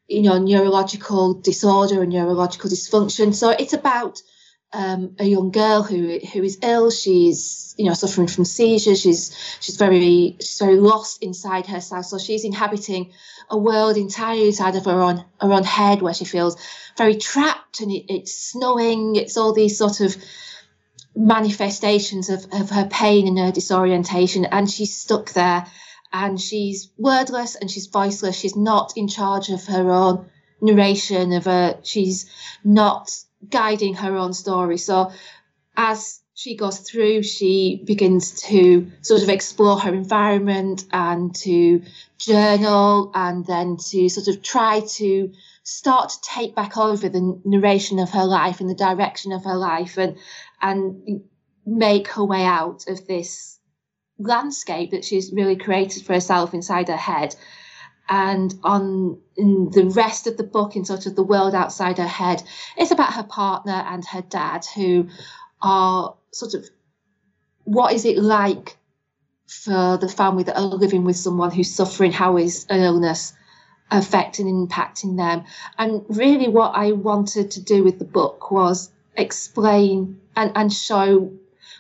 [0.08, 3.36] you know neurological disorder and neurological dysfunction.
[3.36, 4.22] So it's about
[4.74, 9.36] um, a young girl who who is ill she's you know suffering from seizures she's
[9.60, 13.12] she's very she's very lost inside herself so she's inhabiting
[13.50, 16.56] a world entirely inside of her own her own head where she feels
[16.98, 19.16] very trapped and it, it's snowing.
[19.16, 20.16] It's all these sort of
[21.16, 24.46] manifestations of, of her pain and her disorientation.
[24.46, 25.66] And she's stuck there
[26.14, 28.38] and she's wordless and she's voiceless.
[28.38, 30.30] She's not in charge of her own
[30.62, 31.80] narration of her.
[31.84, 32.30] She's
[32.64, 33.12] not
[33.50, 34.78] guiding her own story.
[34.78, 35.12] So
[35.76, 41.84] as she goes through, she begins to sort of explore her environment and to
[42.18, 45.32] journal and then to sort of try to
[45.64, 49.56] start to take back over the narration of her life and the direction of her
[49.56, 50.18] life and
[50.62, 51.22] and
[51.66, 53.60] make her way out of this
[54.18, 57.36] landscape that she's really created for herself inside her head
[58.12, 62.06] and on in the rest of the book in sort of the world outside her
[62.06, 62.44] head
[62.78, 65.08] it's about her partner and her dad who
[65.62, 66.70] are sort of
[67.64, 68.78] what is it like
[69.52, 72.12] for the family that are living with someone who's suffering?
[72.12, 73.34] How is an illness
[73.92, 75.44] affecting and impacting them?
[75.78, 81.34] And really, what I wanted to do with the book was explain and, and show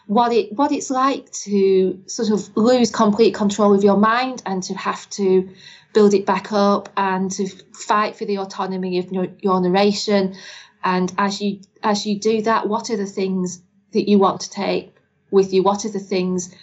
[0.08, 4.62] what it what it's like to sort of lose complete control of your mind and
[4.64, 5.50] to have to
[5.94, 10.36] build it back up and to fight for the autonomy of your, narration
[10.84, 14.50] and as you as you do that what are the things that you want to
[14.50, 14.96] take
[15.32, 15.64] with you?
[15.64, 16.54] What are the things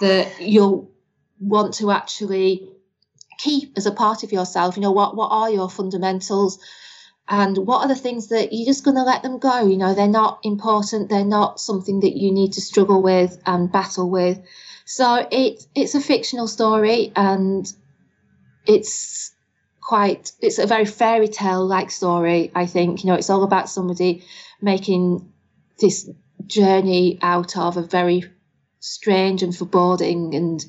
[0.00, 0.90] that you'll
[1.40, 2.68] want to actually
[3.38, 4.76] keep as a part of yourself?
[4.76, 6.58] You know, what, what are your fundamentals?
[7.28, 9.66] And what are the things that you're just going to let them go?
[9.66, 11.08] You know, they're not important.
[11.08, 14.40] They're not something that you need to struggle with and battle with.
[14.84, 17.70] So it, it's a fictional story and
[18.66, 19.32] it's
[19.80, 23.04] quite, it's a very fairy tale like story, I think.
[23.04, 24.24] You know, it's all about somebody
[24.60, 25.32] making
[25.78, 26.08] this
[26.46, 28.24] journey out of a very
[28.80, 30.62] strange and foreboding and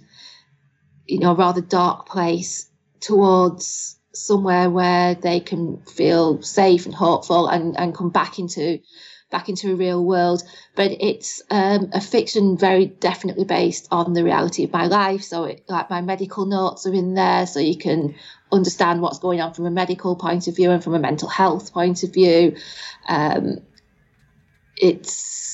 [1.06, 2.70] you know rather dark place
[3.02, 8.80] towards somewhere where they can feel safe and hopeful and, and come back into
[9.32, 10.44] back into a real world
[10.76, 15.46] but it's um, a fiction very definitely based on the reality of my life so
[15.46, 18.16] it, like my medical notes are in there so you can
[18.52, 21.74] understand what's going on from a medical point of view and from a mental health
[21.74, 22.56] point of view
[23.08, 23.58] um,
[24.78, 25.46] it's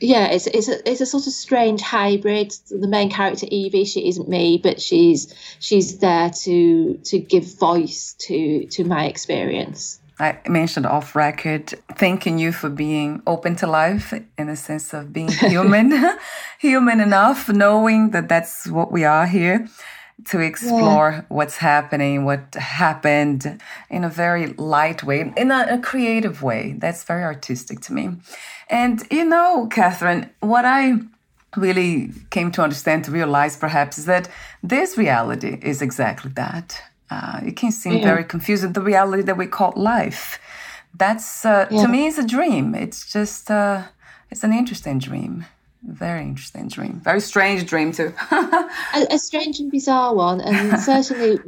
[0.00, 2.52] yeah, it's it's a it's a sort of strange hybrid.
[2.70, 8.14] The main character Evie, she isn't me, but she's she's there to to give voice
[8.20, 10.00] to to my experience.
[10.20, 15.12] I mentioned off record, thanking you for being open to life in the sense of
[15.12, 15.92] being human,
[16.58, 19.68] human enough, knowing that that's what we are here
[20.26, 21.22] to explore yeah.
[21.28, 26.74] what's happening, what happened in a very light way, in a, a creative way.
[26.78, 28.16] That's very artistic to me.
[28.68, 30.94] And you know, Kathryn, what I
[31.56, 34.28] really came to understand, to realize perhaps, is that
[34.62, 36.82] this reality is exactly that.
[37.10, 38.04] Uh, it can seem yeah.
[38.04, 40.38] very confusing, the reality that we call life.
[40.94, 41.82] That's, uh, yeah.
[41.82, 42.74] to me, is a dream.
[42.74, 43.84] It's just, uh,
[44.30, 45.46] it's an interesting dream.
[45.82, 47.00] Very interesting dream.
[47.04, 48.12] Very strange dream, too.
[48.30, 48.68] a,
[49.10, 50.40] a, strange and bizarre one.
[50.40, 51.38] And certainly,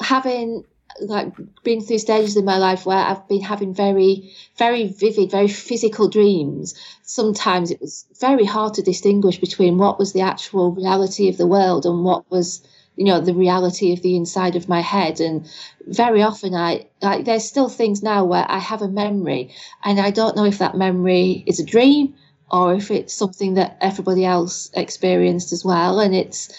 [0.00, 0.64] having
[1.00, 5.48] like been through stages in my life where I've been having very, very vivid, very
[5.48, 6.74] physical dreams.
[7.02, 11.46] Sometimes it was very hard to distinguish between what was the actual reality of the
[11.46, 12.62] world and what was
[13.00, 15.20] you know the reality of the inside of my head.
[15.20, 15.48] And
[15.86, 19.50] very often i like there's still things now where i have a memory
[19.82, 22.14] and i don't know if that memory is a dream
[22.50, 26.00] or if it's something that everybody else experienced as well.
[26.00, 26.50] And it's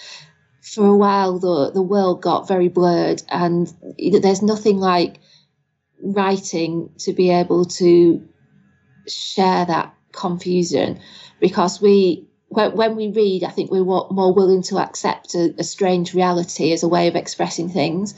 [0.62, 5.18] for a while the the world got very blurred and there's nothing like
[6.02, 8.26] writing to be able to
[9.08, 11.00] share that confusion
[11.40, 15.64] because we when, when we read i think we're more willing to accept a, a
[15.64, 18.14] strange reality as a way of expressing things.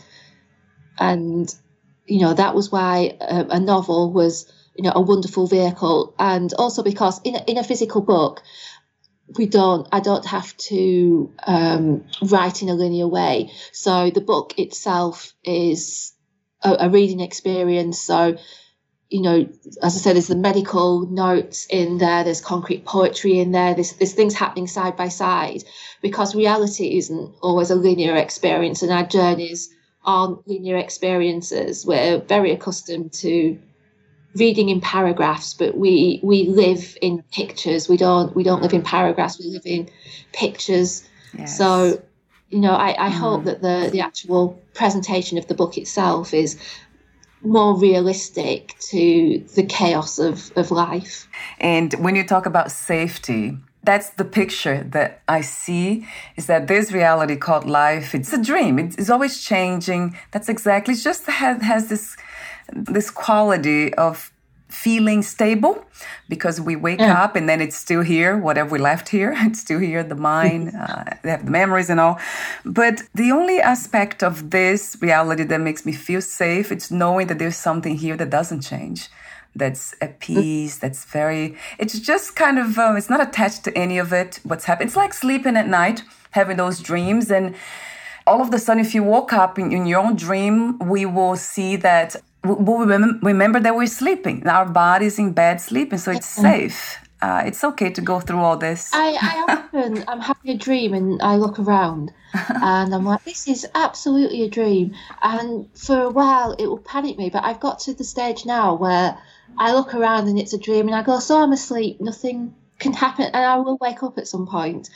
[0.99, 1.53] And
[2.07, 6.15] you know that was why a, a novel was you know a wonderful vehicle.
[6.19, 8.43] And also because in a, in a physical book
[9.39, 13.51] we don't i don't have to um, write in a linear way.
[13.73, 16.13] So the book itself is
[16.63, 18.01] a, a reading experience.
[18.01, 18.37] So
[19.11, 19.49] you know,
[19.83, 23.93] as I said, there's the medical notes in there, there's concrete poetry in there, there's,
[23.95, 25.63] there's things happening side by side
[26.03, 29.73] because reality isn't always a linear experience and our journeys
[30.05, 31.87] aren't linear experiences.
[31.87, 33.59] We're very accustomed to
[34.35, 37.89] reading in paragraphs, but we we live in pictures.
[37.89, 39.89] We don't we don't live in paragraphs, we live in
[40.33, 41.09] pictures.
[41.39, 41.57] Yes.
[41.57, 42.03] So
[42.51, 43.13] you know, I, I mm.
[43.13, 46.59] hope that the, the actual presentation of the book itself is
[47.45, 51.29] more realistic to the chaos of, of life.
[51.61, 56.91] And when you talk about safety, that's the picture that I see is that this
[56.91, 58.79] reality called life, it's a dream.
[58.79, 60.17] It's, always changing.
[60.31, 62.17] That's exactly, it just has, has this,
[62.73, 64.33] this quality of
[64.69, 65.85] feeling stable
[66.29, 67.23] because we wake yeah.
[67.23, 69.35] up and then it's still here whatever we left here?
[69.47, 72.19] It's still here the mind uh, they have the memories and all.
[72.65, 77.39] But the only aspect of this reality that makes me feel safe it's knowing that
[77.39, 79.09] there's something here that doesn't change
[79.57, 83.99] that's at peace that's very it's just kind of uh, it's not attached to any
[83.99, 86.03] of it what's happening it's like sleeping at night
[86.33, 87.55] having those dreams and
[88.27, 91.37] all of a sudden if you woke up in, in your own dream we will
[91.37, 94.47] see that we remember that we're sleeping.
[94.47, 96.99] Our body's in bed sleeping, so it's safe.
[97.23, 98.91] Uh, it's okay to go through all this.
[98.93, 102.13] I, I often I'm having a dream and I look around
[102.49, 104.95] and I'm like, this is absolutely a dream.
[105.23, 108.75] And for a while it will panic me, but I've got to the stage now
[108.75, 109.17] where
[109.57, 112.93] I look around and it's a dream and I go, so I'm asleep, nothing can
[112.93, 114.91] happen, and I will wake up at some point.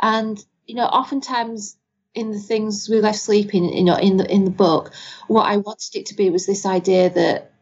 [0.00, 1.76] And you know, oftentimes
[2.16, 4.92] in the things we left sleeping, you know, in the in the book,
[5.28, 7.52] what I wanted it to be was this idea that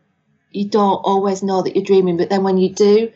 [0.52, 3.12] you don't always know that you're dreaming, but then when you do,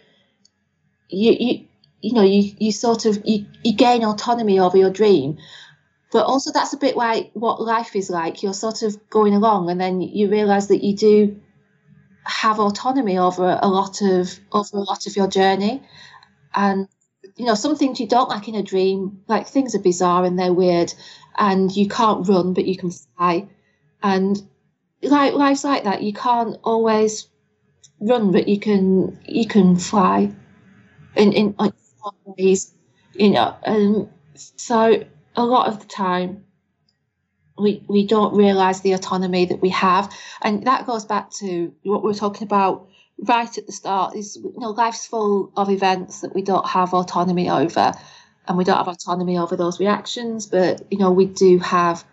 [1.08, 1.64] you you
[2.02, 5.38] you know you you sort of you, you gain autonomy over your dream.
[6.10, 8.42] But also that's a bit like what life is like.
[8.42, 11.40] You're sort of going along, and then you realise that you do
[12.24, 15.82] have autonomy over a lot of over a lot of your journey,
[16.52, 16.88] and
[17.36, 20.38] you know some things you don't like in a dream like things are bizarre and
[20.38, 20.92] they're weird
[21.38, 23.46] and you can't run, but you can fly.
[24.02, 24.40] And
[25.02, 26.02] like life's like that.
[26.02, 27.28] You can't always
[28.00, 30.32] run, but you can you can fly
[31.14, 31.72] in in like
[32.24, 32.74] ways,
[33.14, 33.56] you know.
[33.62, 35.04] And so
[35.36, 36.44] a lot of the time,
[37.56, 40.12] we we don't realize the autonomy that we have,
[40.42, 42.88] and that goes back to what we were talking about
[43.26, 44.16] right at the start.
[44.16, 47.92] Is you know life's full of events that we don't have autonomy over
[48.48, 52.04] and we don't have autonomy over those reactions, but you know, we do have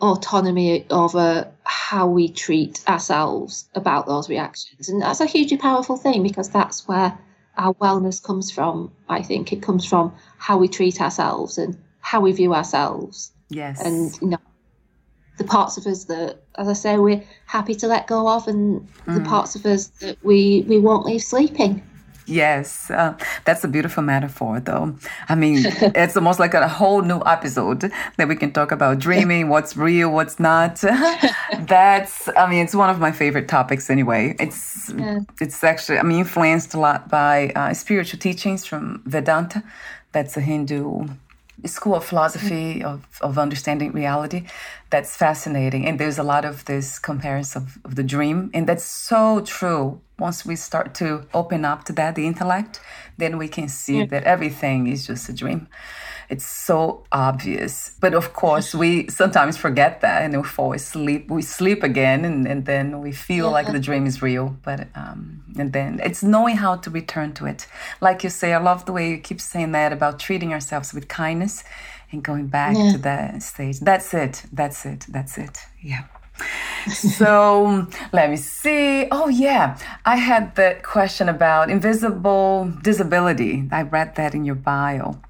[0.00, 4.88] autonomy over how we treat ourselves about those reactions.
[4.88, 7.16] And that's a hugely powerful thing because that's where
[7.58, 8.90] our wellness comes from.
[9.08, 13.32] I think it comes from how we treat ourselves and how we view ourselves.
[13.50, 13.84] Yes.
[13.84, 14.38] And you know,
[15.36, 18.88] the parts of us that, as I say, we're happy to let go of, and
[19.06, 19.14] mm.
[19.14, 21.82] the parts of us that we we won't leave sleeping.
[22.30, 24.94] Yes, uh, that's a beautiful metaphor, though.
[25.28, 29.48] I mean, it's almost like a whole new episode that we can talk about dreaming,
[29.48, 30.76] what's real, what's not.
[31.60, 34.36] that's, I mean, it's one of my favorite topics anyway.
[34.38, 35.20] It's, yeah.
[35.40, 39.64] it's actually, I mean, influenced a lot by uh, spiritual teachings from Vedanta.
[40.12, 41.08] That's a Hindu
[41.66, 42.86] school of philosophy mm-hmm.
[42.86, 44.46] of, of understanding reality.
[44.90, 45.86] That's fascinating.
[45.86, 48.50] And there's a lot of this comparison of, of the dream.
[48.52, 50.00] And that's so true.
[50.18, 52.80] Once we start to open up to that the intellect
[53.20, 54.06] then we can see yeah.
[54.06, 55.68] that everything is just a dream
[56.30, 57.96] it's so obvious.
[58.00, 61.28] But of course, we sometimes forget that and we fall asleep.
[61.28, 63.52] We sleep again and, and then we feel yeah.
[63.52, 64.56] like the dream is real.
[64.62, 67.66] But, um, and then it's knowing how to return to it.
[68.00, 71.08] Like you say, I love the way you keep saying that about treating ourselves with
[71.08, 71.64] kindness
[72.12, 72.92] and going back yeah.
[72.92, 73.80] to that stage.
[73.80, 74.44] That's it.
[74.52, 75.06] That's it.
[75.08, 75.58] That's it.
[75.82, 76.04] Yeah.
[76.86, 79.08] so let me see.
[79.10, 79.76] Oh, yeah.
[80.04, 83.68] I had the question about invisible disability.
[83.72, 85.20] I read that in your bio.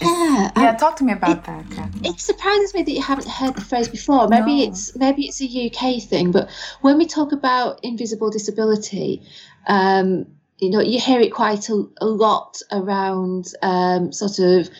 [0.00, 0.70] Yeah, yeah.
[0.70, 1.90] um, talk to me about it, that.
[2.04, 4.28] It surprises me that you haven't heard the phrase before.
[4.28, 4.68] Maybe No.
[4.68, 9.22] it's maybe it's a UK thing, but when we talk about invisible disability,
[9.66, 10.26] um,
[10.58, 14.70] you know, you hear it quite a, a lot around um, sort of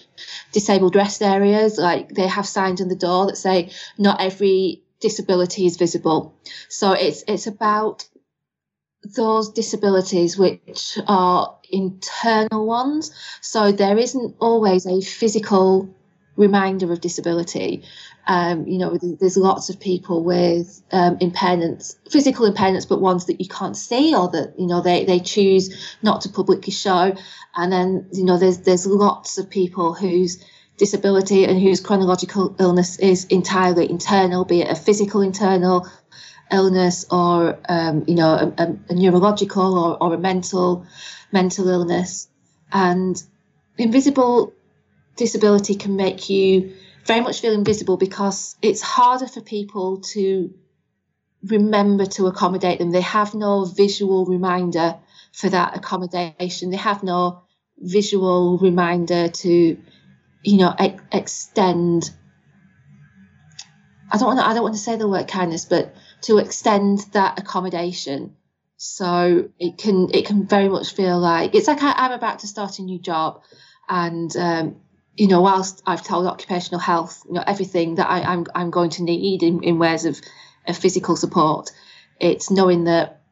[0.52, 1.78] disabled rest areas.
[1.78, 6.34] Like they have signs on the door that say not every disability is visible.
[6.68, 8.06] So it's it's about
[9.14, 13.12] those disabilities which are internal ones.
[13.40, 15.94] So there isn't always a physical
[16.36, 17.82] reminder of disability.
[18.26, 23.40] Um, you know, there's lots of people with um, impairments, physical impairments, but ones that
[23.40, 27.14] you can't see or that you know they, they choose not to publicly show.
[27.54, 30.44] And then you know, there's there's lots of people whose
[30.76, 35.88] disability and whose chronological illness is entirely internal, be it a physical internal
[36.50, 40.86] illness or um, you know a, a, a neurological or, or a mental
[41.32, 42.28] mental illness.
[42.72, 43.20] And
[43.78, 44.52] invisible
[45.16, 46.74] disability can make you
[47.04, 50.52] very much feel invisible because it's harder for people to
[51.44, 52.90] remember to accommodate them.
[52.90, 54.96] They have no visual reminder
[55.32, 56.70] for that accommodation.
[56.70, 57.42] They have no
[57.78, 59.76] visual reminder to
[60.42, 62.10] you know ex- extend.
[64.10, 67.00] I don't want to, I don't want to say the word kindness, but to extend
[67.12, 68.36] that accommodation.
[68.76, 72.46] So it can it can very much feel like it's like I, I'm about to
[72.46, 73.42] start a new job,
[73.88, 74.76] and um,
[75.16, 78.90] you know whilst I've told occupational health you know everything that I, I'm I'm going
[78.90, 80.20] to need in, in ways of,
[80.66, 81.70] of physical support,
[82.20, 83.22] it's knowing that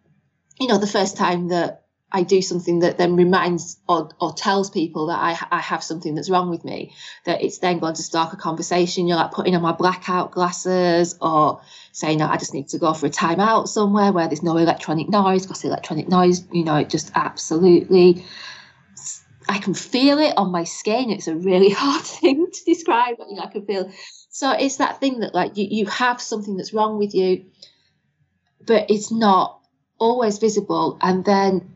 [0.58, 1.83] you know the first time that
[2.14, 6.14] I do something that then reminds or, or tells people that I, I have something
[6.14, 6.94] that's wrong with me,
[7.24, 9.08] that it's then going to start a conversation.
[9.08, 11.60] You're like putting on my blackout glasses or
[11.90, 14.56] saying, no, I just need to go for a time out somewhere where there's no
[14.58, 18.24] electronic noise because electronic noise, you know, it just absolutely,
[19.48, 21.10] I can feel it on my skin.
[21.10, 23.90] It's a really hard thing to describe, you know, I can feel.
[24.30, 27.46] So it's that thing that like you, you have something that's wrong with you,
[28.64, 29.58] but it's not
[29.98, 30.96] always visible.
[31.02, 31.74] And then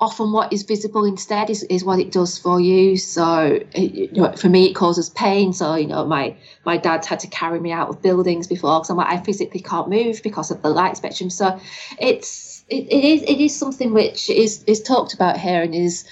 [0.00, 2.96] often what is visible instead is, is what it does for you.
[2.96, 5.52] So it, you know, for me, it causes pain.
[5.52, 8.90] So, you know, my, my dad had to carry me out of buildings before because
[8.90, 11.30] I'm like, I physically can't move because of the light spectrum.
[11.30, 11.58] So
[11.98, 16.04] it's, it, it is, it is something which is, is talked about here and is,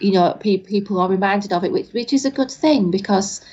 [0.00, 3.44] you know, pe- people are reminded of it, which, which is a good thing because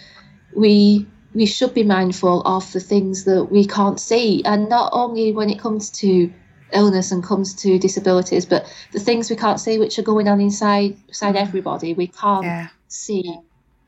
[0.55, 4.43] we, we should be mindful of the things that we can't see.
[4.45, 6.31] And not only when it comes to
[6.73, 10.41] illness and comes to disabilities, but the things we can't see which are going on
[10.41, 11.41] inside inside mm.
[11.41, 11.93] everybody.
[11.93, 12.67] We can't Yeah.
[12.87, 13.37] see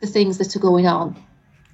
[0.01, 1.15] the things that are going on.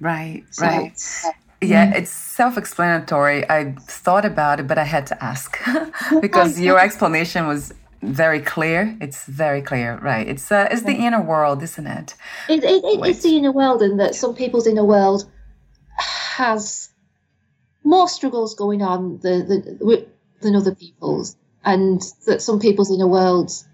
[0.00, 0.92] Right, So, right.
[1.26, 1.30] Uh,
[1.60, 1.96] yeah, mm.
[1.96, 3.48] it's self explanatory.
[3.50, 5.58] I thought about it, but I had to ask
[6.20, 8.96] because your explanation was very clear.
[9.00, 10.26] It's very clear, right?
[10.26, 12.14] It's uh, it's the inner world, isn't it?
[12.48, 15.30] It, it, it, it's the inner world, and that some people's inner world
[15.98, 16.88] has
[17.84, 20.06] more struggles going on The, with-
[20.40, 23.66] than other people's, and that some people's inner worlds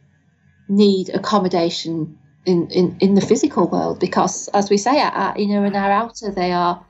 [0.69, 5.77] need accommodation in, in, in the physical world because, as we say, our, inner and
[5.77, 6.85] our outer, they are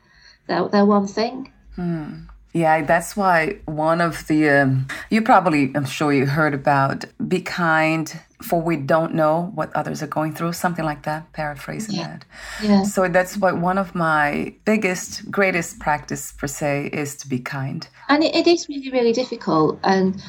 [0.46, 1.52] they're, they're one thing.
[1.74, 2.26] Hmm.
[2.56, 7.40] Yeah, that's why one of the um, you probably I'm sure you heard about be
[7.42, 12.24] kind for we don't know what others are going through, something like that, paraphrasing that.
[12.62, 12.82] Yeah.
[12.82, 17.88] So that's what one of my biggest, greatest practice per se is to be kind.
[18.08, 20.22] and it, it is really really difficult and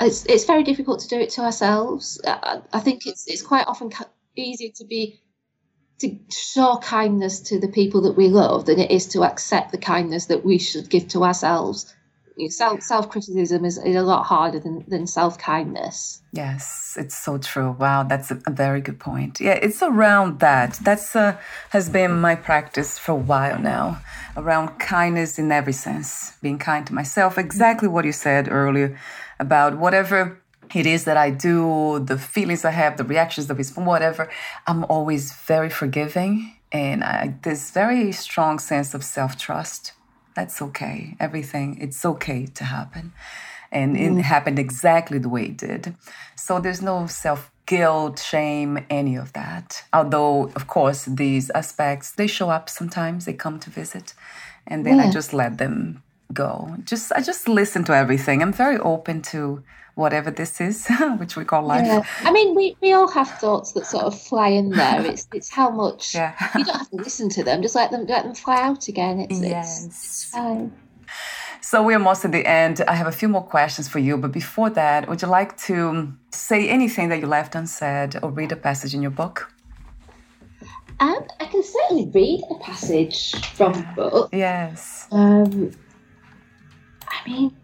[0.00, 3.66] it's it's very difficult to do it to ourselves i, I think it's it's quite
[3.66, 3.90] often
[4.36, 5.20] easier to be
[6.02, 9.78] to show kindness to the people that we love than it is to accept the
[9.78, 11.94] kindness that we should give to ourselves
[12.48, 17.36] self self criticism is, is a lot harder than, than self kindness Yes, it's so
[17.36, 17.76] true.
[17.78, 19.38] Wow, that's a, a very good point.
[19.38, 20.78] Yeah, it's around that.
[20.82, 21.36] That's uh,
[21.70, 24.00] has been my practice for a while now,
[24.34, 27.36] around kindness in every sense, being kind to myself.
[27.36, 28.98] Exactly what you said earlier
[29.38, 30.41] about whatever
[30.74, 34.30] it is that I do, the feelings I have, the reactions, the response, whatever.
[34.66, 39.92] I'm always very forgiving, and I, this very strong sense of self trust.
[40.34, 41.16] That's okay.
[41.20, 43.12] Everything, it's okay to happen
[43.72, 44.20] and it mm.
[44.20, 45.96] happened exactly the way it did.
[46.36, 49.82] So there's no self guilt, shame, any of that.
[49.92, 53.24] Although, of course, these aspects they show up sometimes.
[53.24, 54.14] They come to visit,
[54.66, 55.12] and then I mm.
[55.12, 56.02] just let them
[56.32, 56.76] go.
[56.84, 58.42] Just I just listen to everything.
[58.42, 59.64] I'm very open to
[59.94, 60.88] whatever this is,
[61.18, 61.84] which we call life.
[61.86, 65.28] yeah i mean we, we all have thoughts that sort of fly in there it's
[65.34, 66.32] it's how much Yeah.
[66.56, 69.20] you don't have to listen to them just let them let them fly out again
[69.20, 69.84] it's it's, Yes.
[69.86, 70.72] it's fine
[71.60, 72.76] So we're almost at the end.
[72.92, 76.12] I have a few more questions for you, but before that, would you like to
[76.30, 79.36] say anything that you left unsaid or read a passage in your book?
[81.00, 83.18] Um, I can certainly read a passage
[83.56, 84.28] from the book.
[84.32, 85.06] Yes.
[85.12, 85.70] Um,
[87.16, 87.56] I mean,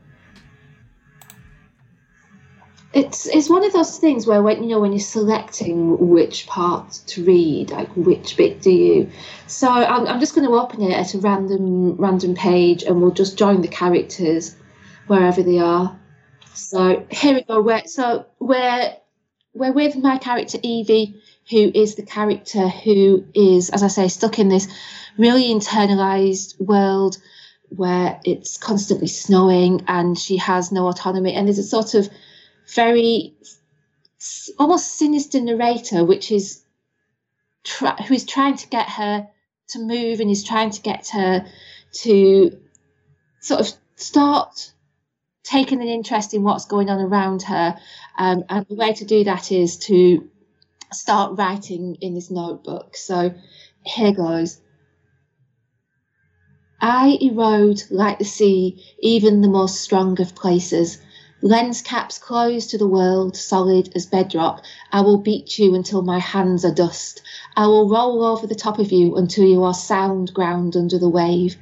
[2.99, 7.01] it's it's one of those things where when you know when you're selecting which part
[7.07, 9.11] to read, like which bit do you?
[9.47, 13.13] So I'm, I'm just going to open it at a random random page, and we'll
[13.13, 14.57] just join the characters
[15.07, 15.99] wherever they are.
[16.55, 17.61] So here we go.
[17.61, 18.97] Where so we're
[19.55, 24.41] we're with my character Evie, who is the character who is, as I say, stuck
[24.41, 24.67] in this
[25.17, 27.17] really internalized world
[27.69, 32.09] where it's constantly snowing and she has no autonomy, and there's a sort of
[32.75, 33.35] very
[34.59, 36.63] almost sinister narrator, which is
[37.65, 39.29] try, who is trying to get her
[39.69, 41.47] to move and is trying to get her
[41.93, 42.59] to
[43.41, 44.73] sort of start
[45.43, 47.79] taking an interest in what's going on around her.
[48.19, 50.29] Um, and the way to do that is to
[50.93, 52.97] start writing in this notebook.
[52.97, 53.35] So
[53.85, 54.61] here goes.
[56.81, 60.99] I erode like the sea, even the most strong of places.
[61.41, 64.65] Lens caps closed to the world, solid as bedrock.
[64.91, 67.23] I will beat you until my hands are dust.
[67.57, 71.09] I will roll over the top of you until you are sound ground under the
[71.09, 71.57] wave.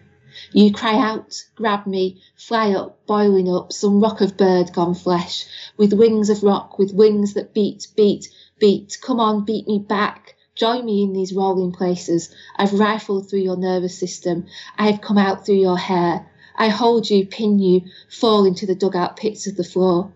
[0.50, 5.44] You cry out, grab me, fly up, boiling up, some rock of bird gone flesh,
[5.76, 8.96] with wings of rock, with wings that beat, beat, beat.
[9.02, 10.36] Come on, beat me back.
[10.54, 12.34] Join me in these rolling places.
[12.56, 14.46] I've rifled through your nervous system.
[14.78, 16.26] I have come out through your hair.
[16.58, 20.12] I hold you, pin you, fall into the dugout pits of the floor.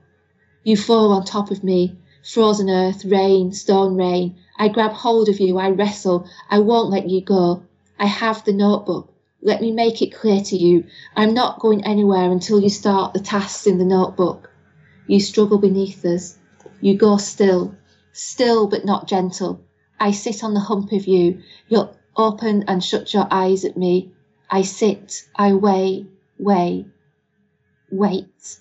[0.65, 4.37] You fall on top of me, frozen earth, rain, stone rain.
[4.59, 7.63] I grab hold of you, I wrestle, I won't let you go.
[7.99, 9.13] I have the notebook.
[9.43, 10.85] Let me make it clear to you.
[11.17, 14.51] I'm not going anywhere until you start the tasks in the notebook.
[15.07, 16.39] You struggle beneath us.
[16.81, 17.75] You go still,
[18.13, 19.61] still but not gentle.
[19.99, 21.43] I sit on the hump of you.
[21.69, 24.13] You open and shut your eyes at me.
[24.51, 26.07] I sit, I weigh,
[26.43, 26.87] Way,
[27.93, 28.59] wait,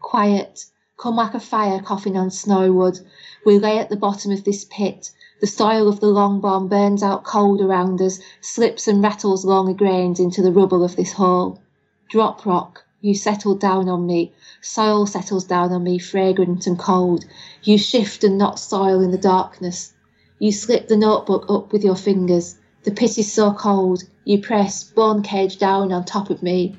[0.00, 0.64] quiet,
[0.98, 2.98] come like a fire coughing on snow wood.
[3.46, 5.12] We lay at the bottom of this pit.
[5.40, 9.72] The soil of the long bomb burns out cold around us, slips and rattles long
[9.76, 11.62] grains into the rubble of this hall.
[12.08, 14.32] Drop rock, you settle down on me.
[14.60, 17.24] Soil settles down on me, fragrant and cold.
[17.62, 19.94] You shift and knot soil in the darkness.
[20.40, 22.58] You slip the notebook up with your fingers.
[22.82, 24.02] The pit is so cold.
[24.24, 26.76] You press, bone cage down on top of me.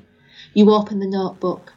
[0.54, 1.72] You open the notebook.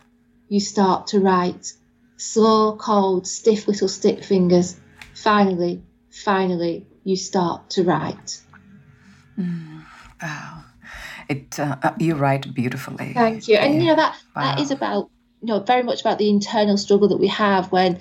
[0.50, 1.74] You start to write.
[2.18, 4.78] Slow, cold, stiff little stick fingers.
[5.14, 8.42] Finally, finally, you start to write.
[9.38, 9.84] Mm,
[10.22, 10.64] wow.
[11.28, 13.14] It, uh, uh, you write beautifully.
[13.14, 13.58] Thank you.
[13.58, 14.44] And, you know, that, wow.
[14.44, 15.10] that is about,
[15.42, 18.00] you know, very much about the internal struggle that we have when,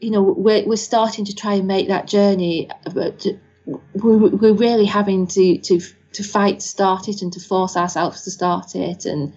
[0.00, 3.26] you know, we're, we're starting to try and make that journey, but
[3.66, 5.80] we're, we're really having to, to,
[6.12, 9.04] to fight to start it and to force ourselves to start it.
[9.06, 9.32] And,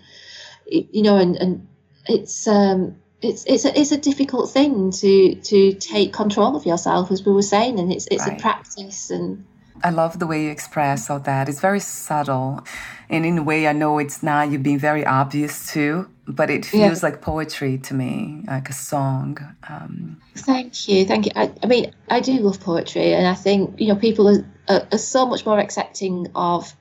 [0.68, 1.68] you know, and, and
[2.07, 7.11] it's um, it's it's a, it's a difficult thing to to take control of yourself,
[7.11, 8.38] as we were saying, and it's it's right.
[8.38, 9.45] a practice and.
[9.84, 11.49] I love the way you express all that.
[11.49, 12.63] It's very subtle.
[13.09, 16.66] And in a way, I know it's not you being very obvious too, but it
[16.66, 17.09] feels yeah.
[17.09, 19.38] like poetry to me, like a song.
[19.68, 21.05] Um, thank you.
[21.05, 21.34] Thank you.
[21.36, 24.88] I, I, mean, I do love poetry, and I think, you know, people are, are,
[24.93, 26.74] are so much more accepting of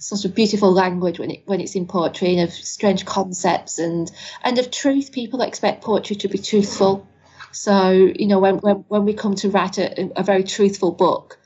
[0.00, 4.10] sort of beautiful language when it when it's in poetry and of strange concepts and
[4.42, 5.12] and of truth.
[5.12, 7.06] People expect poetry to be truthful.
[7.52, 11.38] So you know when when, when we come to write a, a very truthful book,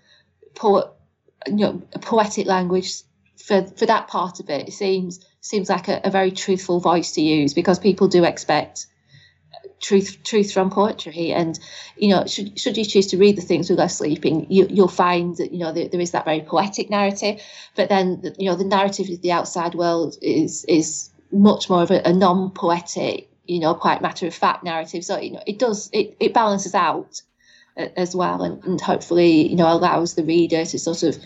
[0.55, 0.87] poet
[1.47, 2.95] you know poetic language
[3.37, 7.13] for for that part of it, it seems seems like a, a very truthful voice
[7.13, 8.87] to use because people do expect
[9.81, 11.33] truth truth from poetry.
[11.33, 11.59] And
[11.97, 14.89] you know should, should you choose to read the things we left sleeping you, you'll
[14.89, 17.41] find that you know there, there is that very poetic narrative.
[17.77, 21.91] But then you know the narrative of the outside world is is much more of
[21.91, 25.05] a, a non-poetic you know quite matter of fact narrative.
[25.05, 27.23] So you know it does it, it balances out
[27.77, 31.19] uh, as well and, and hopefully you know allows the reader to sort of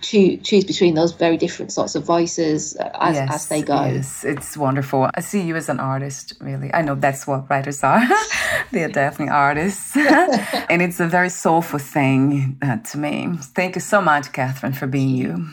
[0.00, 3.84] choose, choose between those very different sorts of voices uh, as, yes, as they go.
[3.84, 5.08] Yes, it's wonderful.
[5.14, 6.72] I see you as an artist, really.
[6.72, 8.02] I know that's what writers are.
[8.72, 9.96] They're definitely artists.
[9.96, 13.36] and it's a very soulful thing uh, to me.
[13.40, 15.48] Thank you so much, Kathryn, for being you.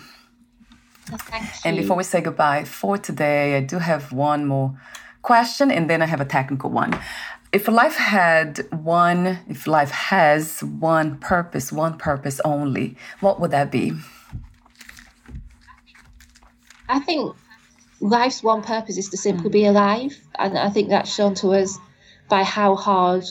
[1.12, 1.18] Oh,
[1.66, 4.80] and before we say goodbye for today, I do have one more
[5.22, 6.98] question and then I have a technical one.
[7.52, 13.70] If life had one, if life has one purpose, one purpose only, what would that
[13.70, 13.94] be?
[16.90, 17.36] I think
[18.00, 19.70] life's one purpose is to simply be mm.
[19.70, 21.78] alive, and I think that's shown to us
[22.30, 23.26] by how hard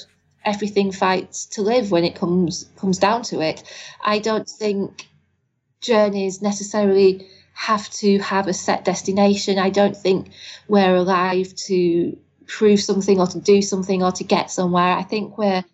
[0.45, 3.63] everything fights to live when it comes comes down to it.
[4.03, 5.07] I don't think
[5.81, 9.59] journeys necessarily have to have a set destination.
[9.59, 10.31] I don't think
[10.69, 14.97] we're alive to prove something or to do something or to get somewhere.
[14.97, 15.65] I think we're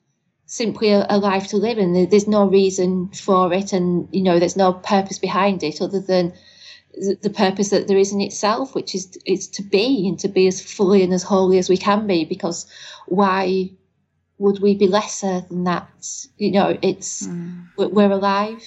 [0.47, 4.72] simply alive to live and there's no reason for it and you know there's no
[4.72, 6.33] purpose behind it other than
[7.22, 10.46] the purpose that there is in itself which is is to be and to be
[10.46, 12.66] as fully and as holy as we can be because
[13.07, 13.70] why
[14.38, 15.88] would we be lesser than that
[16.36, 17.64] you know it's mm.
[17.76, 18.62] we're alive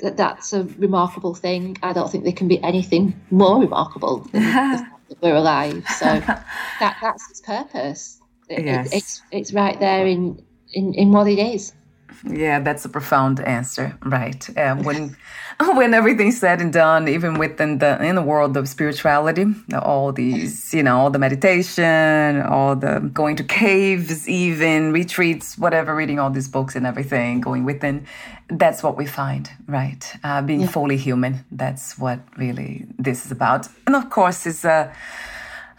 [0.00, 4.42] that that's a remarkable thing i don't think there can be anything more remarkable than
[4.42, 6.06] that we're alive so
[6.80, 8.92] that that's its purpose yes.
[8.92, 10.42] It, it's it's right there in
[10.72, 11.72] in, in what it is.
[12.24, 14.48] Yeah, that's a profound answer, right?
[14.56, 15.16] Uh, when
[15.74, 20.72] when everything's said and done, even within the in the world of spirituality, all these,
[20.74, 26.30] you know, all the meditation, all the going to caves, even retreats, whatever, reading all
[26.30, 28.06] these books and everything, going within,
[28.48, 30.14] that's what we find, right?
[30.24, 30.68] Uh, being yeah.
[30.68, 31.44] fully human.
[31.50, 34.92] That's what really this is about, and of course, it's a uh,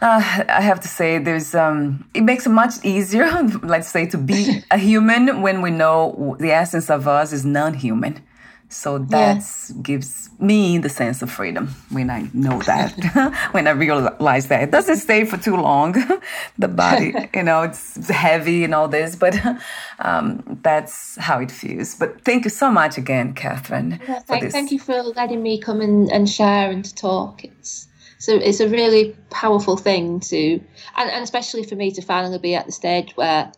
[0.03, 3.27] uh, I have to say, there's um, it makes it much easier,
[3.63, 8.21] let's say, to be a human when we know the essence of us is non-human.
[8.67, 9.75] So that yeah.
[9.83, 12.91] gives me the sense of freedom when I know that,
[13.51, 14.63] when I realize that.
[14.63, 15.93] It doesn't stay for too long,
[16.57, 19.35] the body, you know, it's heavy and all this, but
[19.99, 21.93] um, that's how it feels.
[21.95, 24.01] But thank you so much again, Kathryn.
[24.25, 27.45] Thank, thank you for letting me come and, and share and to talk.
[27.45, 27.87] It's
[28.23, 30.53] so it's a really powerful thing to,
[30.95, 33.51] and, and especially for me to finally be at the stage where,